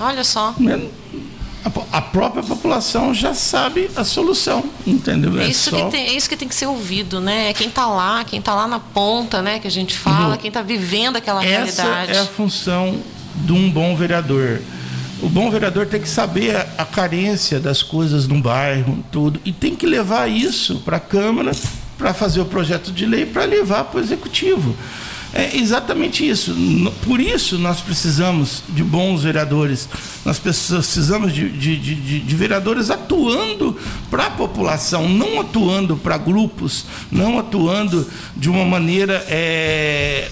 [0.01, 0.53] Olha só.
[1.91, 5.39] A, própria população já sabe a solução, entendeu?
[5.39, 7.49] É isso, só- que tem, é isso que tem que ser ouvido, né?
[7.49, 9.59] É quem está lá, quem está lá na ponta, né?
[9.59, 10.37] Que a gente fala, Uhum.
[10.37, 12.11] quem está vivendo aquela Essa realidade.
[12.11, 12.97] é a função
[13.35, 14.61] de um bom vereador.
[15.21, 19.51] O bom vereador tem que saber a, a carência das coisas no bairro, tudo, e
[19.53, 21.51] tem que levar isso para a Câmara
[21.97, 24.75] para fazer o projeto de lei para levar para o Executivo.
[25.33, 26.55] É exatamente isso.
[27.05, 29.89] Por isso nós precisamos de bons vereadores.
[30.23, 33.75] Nós precisamos de, de, de- de- vereadores atuando
[34.11, 38.07] para a população, não atuando para grupos, não atuando
[38.37, 40.29] de uma maneira é,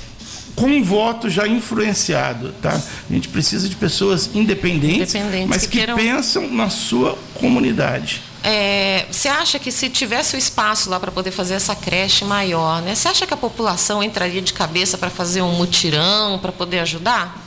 [0.55, 2.79] com um voto já influenciado, tá?
[3.09, 8.21] A gente precisa de pessoas independentes, Independentes, mas que que, pensam na sua comunidade.
[8.43, 12.81] É, você acha que se tivesse o espaço lá para poder fazer essa creche maior,
[12.81, 12.95] né?
[12.95, 17.39] Você acha que a população entraria de cabeça para fazer um mutirão, para poder ajudar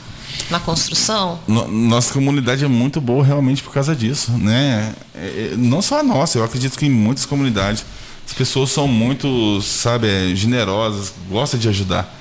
[0.49, 1.39] na construção?
[1.47, 4.95] No- nossa comunidade é muito boa realmente por causa disso, né?
[5.13, 7.83] É, é, não só a nossa, eu acredito que em muitas comunidades
[8.25, 12.17] as pessoas são muito, sabe, é, generosas, gostam de ajudar.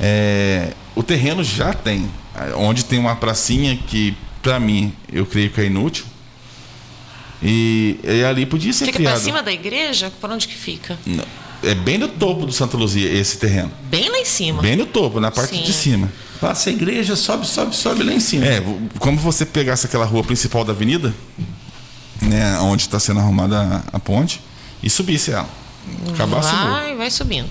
[0.00, 2.10] É, o terreno já tem,
[2.56, 6.04] onde tem uma pracinha que, para mim, eu creio que é inútil.
[7.42, 9.24] E, e ali podia ser Fica para criado.
[9.24, 10.12] cima da igreja?
[10.20, 10.98] Por onde que fica?
[11.06, 11.24] Não,
[11.62, 13.70] É bem no topo do Santa Luzia esse terreno.
[13.90, 14.60] Bem lá em cima.
[14.62, 15.62] Bem no topo, na parte Sim.
[15.62, 16.10] de cima.
[16.40, 18.46] Passa a igreja, sobe, sobe, sobe lá em cima.
[18.46, 18.62] É,
[18.98, 21.12] como você pegasse aquela rua principal da avenida,
[22.22, 24.40] né, onde está sendo arrumada a, a ponte,
[24.82, 25.48] e subisse ela.
[26.12, 27.48] Acabasse vai, vai subindo.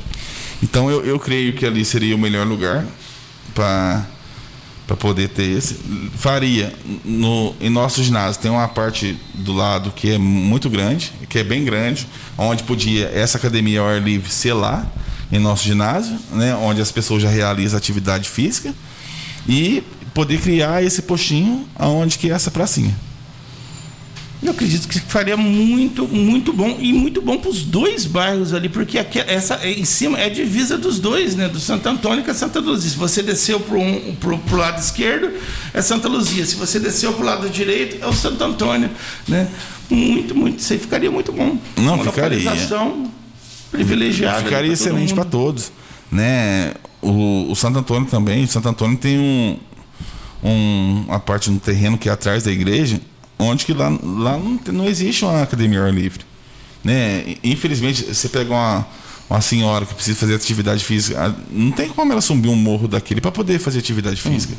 [0.64, 2.86] Então eu, eu creio que ali seria o melhor lugar
[3.54, 4.06] para
[4.88, 5.76] para poder ter esse.
[6.16, 6.74] Faria
[7.04, 11.44] no em nosso ginásio tem uma parte do lado que é muito grande, que é
[11.44, 12.08] bem grande,
[12.38, 14.90] onde podia essa academia ao ar livre ser lá
[15.30, 18.74] em nosso ginásio, né, onde as pessoas já realizam atividade física
[19.48, 19.84] e
[20.14, 22.96] poder criar esse postinho aonde que é essa pracinha.
[24.42, 28.70] Eu acredito que faria muito, muito bom e muito bom para os dois bairros ali,
[28.70, 31.48] porque aqui, essa é em cima é divisa dos dois, né?
[31.50, 32.92] Do Santo Antônio com a Santa Luzia.
[32.92, 35.32] Se você desceu para um, pro, pro lado esquerdo,
[35.74, 36.46] é Santa Luzia.
[36.46, 38.92] Se você desceu para o lado direito, é o Santo Antônio,
[39.28, 39.48] né?
[39.90, 40.60] Muito, muito.
[40.60, 41.58] Isso aí ficaria muito bom.
[41.76, 42.38] Não, Uma ficaria.
[42.38, 43.12] localização
[43.72, 44.44] privilegiada.
[44.44, 45.72] Ficaria excelente para todos.
[46.12, 46.74] Né?
[47.02, 48.44] O, o Santo Antônio também.
[48.44, 49.58] O Santo Antônio tem um,
[50.44, 53.00] um, uma parte no terreno que é atrás da igreja,
[53.40, 56.26] onde que lá, lá não, não existe uma academia ao ar livre.
[56.84, 57.36] Né?
[57.44, 58.88] Infelizmente, você pega uma,
[59.30, 63.20] uma senhora que precisa fazer atividade física, não tem como ela subir um morro daquele
[63.22, 64.54] para poder fazer atividade física.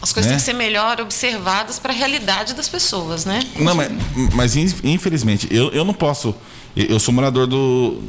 [0.00, 0.36] As coisas Né?
[0.36, 3.40] têm que ser melhor observadas para a realidade das pessoas, né?
[3.58, 3.90] Não, mas,
[4.32, 6.32] mas in- infelizmente, eu, eu não posso.
[6.76, 8.00] Eu sou morador do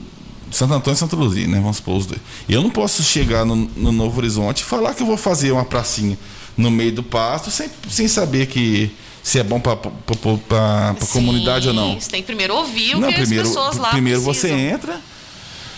[0.52, 1.60] Santo Antônio e Santa Luzia, né?
[1.60, 2.22] Vamos supor os dois.
[2.47, 5.66] Eu não posso chegar no, no Novo Horizonte e falar que eu vou fazer uma
[5.66, 6.16] pracinha
[6.56, 8.91] no meio do pasto sem, sem saber que
[9.30, 11.99] se é bom para a comunidade ou não.
[11.99, 14.73] Você tem que primeiro ouvir o Não, que primeiro, as pessoas lá primeiro você precisam.
[14.73, 15.01] entra,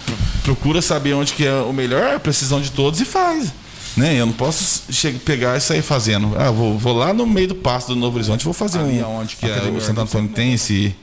[0.05, 3.51] pro- procura saber onde que é o melhor, a precisão de todos e faz.
[3.97, 4.15] Né?
[4.19, 6.33] Eu não posso che- pegar e sair fazendo.
[6.37, 9.19] Ah, vou, vou lá no meio do pasto do Novo Horizonte, vou fazer um.
[9.19, 10.95] Onde que é, o Santo Antônio tem esse,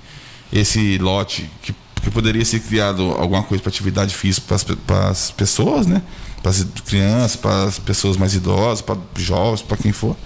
[0.50, 5.86] esse lote que, que poderia ser criado alguma coisa para atividade física para as pessoas,
[5.86, 6.00] né?
[6.42, 10.16] Para as crianças, para as pessoas mais idosas, para jovens, para quem for.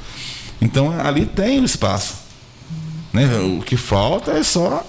[0.63, 2.15] Então ali tem o espaço.
[3.13, 3.27] Né?
[3.59, 4.87] O que falta é só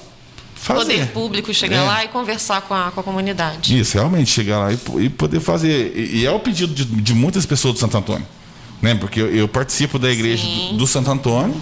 [0.55, 0.79] fazer.
[0.79, 1.81] Poder público chegar É.
[1.81, 3.77] lá e conversar com a, com a comunidade.
[3.77, 5.91] Isso, realmente, chegar lá e, e poder fazer.
[5.95, 8.25] E, e é o pedido de, de muitas pessoas do Santo Antônio.
[8.81, 8.95] Né?
[8.95, 11.55] Porque eu, eu participo da igreja do, do Santo Antônio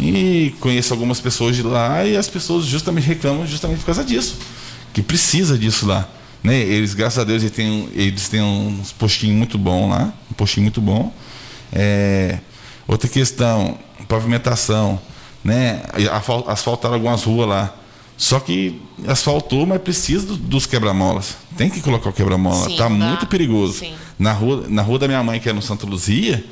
[0.00, 4.36] e conheço algumas pessoas de lá e as pessoas justamente reclamam justamente por causa disso.
[4.92, 6.08] Que precisa disso lá.
[6.42, 6.58] Né?
[6.58, 10.12] Eles, graças a Deus, eles têm, eles têm uns postinhos muito bom lá.
[10.30, 11.12] Um postinho muito bom.
[11.72, 12.38] É,
[12.86, 13.78] outra questão,
[14.08, 15.00] pavimentação.
[15.42, 15.82] Né?
[16.46, 17.74] Asfaltaram algumas ruas lá.
[18.16, 21.36] Só que asfaltou, mas precisa do- dos quebra-molas.
[21.56, 22.68] Tem que colocar o quebra-mola.
[22.76, 22.88] Tá dá.
[22.88, 23.80] muito perigoso.
[23.80, 23.94] Sim.
[24.18, 26.44] Na rua, na rua da minha mãe, que é no Santa Luzia,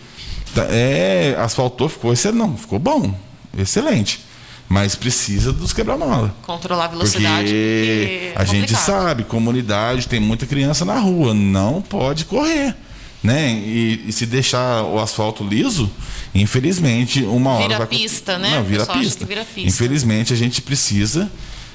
[0.54, 2.38] tá- é, asfaltou, ficou excelente.
[2.38, 3.14] Não, ficou bom.
[3.56, 4.20] Excelente.
[4.68, 6.34] Mas precisa dos quebra-mola.
[6.42, 7.44] Controlar a velocidade.
[7.44, 11.32] porque é a gente sabe, comunidade, tem muita criança na rua.
[11.32, 12.74] Não pode correr.
[13.22, 13.52] Né?
[13.52, 15.90] E, e se deixar o asfalto liso,
[16.34, 18.56] infelizmente, uma hora Vira vai pista, né?
[18.56, 19.24] Não, vira pista.
[19.24, 19.68] vira pista.
[19.68, 21.30] Infelizmente, a gente precisa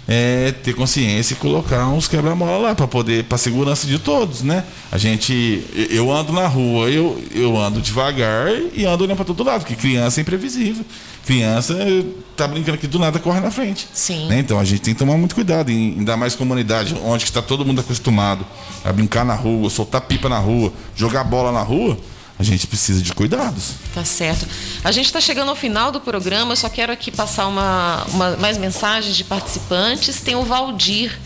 [0.08, 4.64] é, ter consciência e colocar uns quebra-mola lá para poder, para segurança de todos, né?
[4.92, 9.44] A gente, eu ando na rua, eu, eu ando devagar e ando olhando para todo
[9.44, 10.86] lado, porque criança é imprevisível.
[11.26, 12.06] Criança eh,
[12.38, 13.86] tá brincando aqui do nada corre na frente.
[13.94, 14.28] Sim.
[14.28, 14.40] né?
[14.40, 17.66] Então a gente tem que tomar muito cuidado, em- ainda mais comunidade, onde está todo
[17.66, 18.46] mundo acostumado
[18.86, 21.98] a brincar na rua, soltar pipa na rua, jogar bola na rua.
[22.40, 23.72] A gente precisa de cuidados.
[23.96, 24.48] Tá certo.
[24.84, 28.38] A gente está chegando ao final do programa, eu só quero aqui passar uma, uma-
[28.38, 30.22] mais mensagens de participantes.
[30.22, 31.18] Tem o Valdir.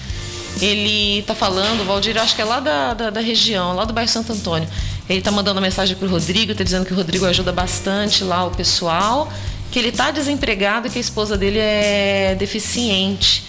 [0.62, 3.94] Ele está falando, o Valdir, acho que é lá da, da, da região, lá do
[3.94, 4.68] bairro Santo Antônio.
[5.10, 8.24] Ele está mandando uma mensagem para o Rodrigo, está dizendo que o Rodrigo ajuda bastante
[8.24, 9.32] lá o pessoal,
[9.72, 13.44] que ele está desempregado e que a esposa dele é deficiente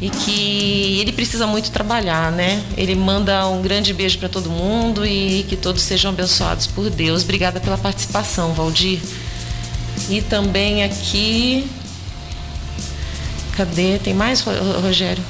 [0.00, 2.62] e que ele precisa muito trabalhar, né?
[2.76, 7.24] Ele manda um grande beijo para todo mundo e que todos sejam abençoados por Deus.
[7.24, 9.00] Obrigada pela participação, Valdir.
[10.08, 11.66] E também aqui.
[13.56, 13.98] Cadê?
[13.98, 15.22] Tem mais, Ro- Rogério?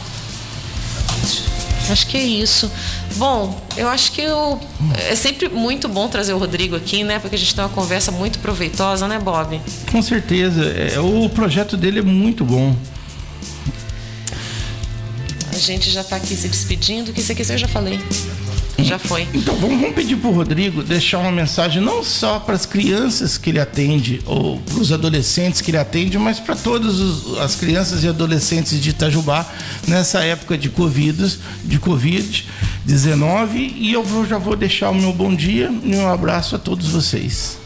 [1.90, 2.70] Acho que é isso.
[3.16, 4.60] Bom, eu acho que eu...
[5.08, 7.18] é sempre muito bom trazer o Rodrigo aqui, né?
[7.18, 9.58] Porque a gente tem uma conversa muito proveitosa, né, Bob?
[9.90, 10.62] Com certeza.
[10.66, 12.76] É, o projeto dele é muito bom.
[15.58, 17.12] A gente já está aqui se despedindo.
[17.12, 17.98] Que você quer, eu já falei.
[18.78, 19.26] Já foi.
[19.34, 23.50] Então vamos, pedir para o Rodrigo deixar uma mensagem não só para as crianças que
[23.50, 26.94] ele atende ou para os adolescentes que ele atende, mas para todas
[27.40, 29.44] as crianças e adolescentes de Itajubá
[29.88, 33.72] nessa época de Covid, de Covid-19.
[33.76, 36.88] E eu vou- já vou deixar o meu bom dia e um abraço a todos
[36.88, 37.58] vocês.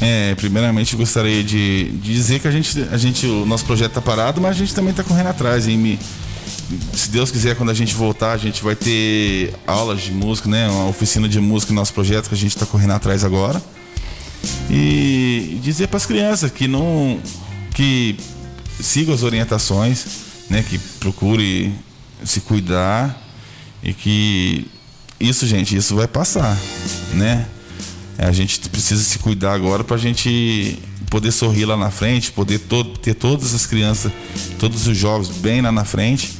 [0.00, 4.00] É, primeiramente gostaria de, de dizer que a gente, a gente, o nosso projeto está
[4.02, 5.68] parado, mas a gente também está correndo atrás.
[5.68, 6.00] E me,
[6.94, 10.68] se Deus quiser, quando a gente voltar, a gente vai ter aulas de música, né?
[10.68, 13.62] Uma oficina de música no nosso projeto que a gente está correndo atrás agora.
[14.70, 17.20] E dizer para as crianças que não,
[17.74, 18.16] que
[18.80, 20.04] sigam as orientações,
[20.48, 20.64] né?
[20.68, 21.72] Que procure
[22.24, 23.20] se cuidar
[23.82, 24.68] e que
[25.18, 26.56] isso, gente, isso vai passar,
[27.14, 27.46] né?
[28.22, 30.78] É, A gente precisa se cuidar agora para a gente
[31.10, 34.12] poder sorrir lá na frente, poder to- ter todas as crianças,
[34.58, 36.32] todos os jovens bem lá na frente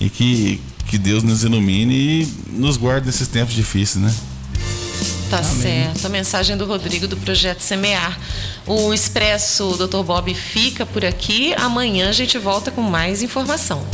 [0.00, 4.14] e que, que Deus nos ilumine e nos guarde nesses tempos difíceis, né?
[5.30, 6.06] Tá certo.
[6.06, 8.18] A mensagem do Rodrigo do Projeto Semear.
[8.66, 10.02] O Expresso Dr.
[10.02, 11.54] Bob fica por aqui.
[11.54, 13.84] Amanhã a gente volta com mais informação.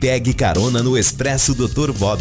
[0.00, 1.92] Pegue carona no Expresso Dr.
[1.92, 2.20] Bob.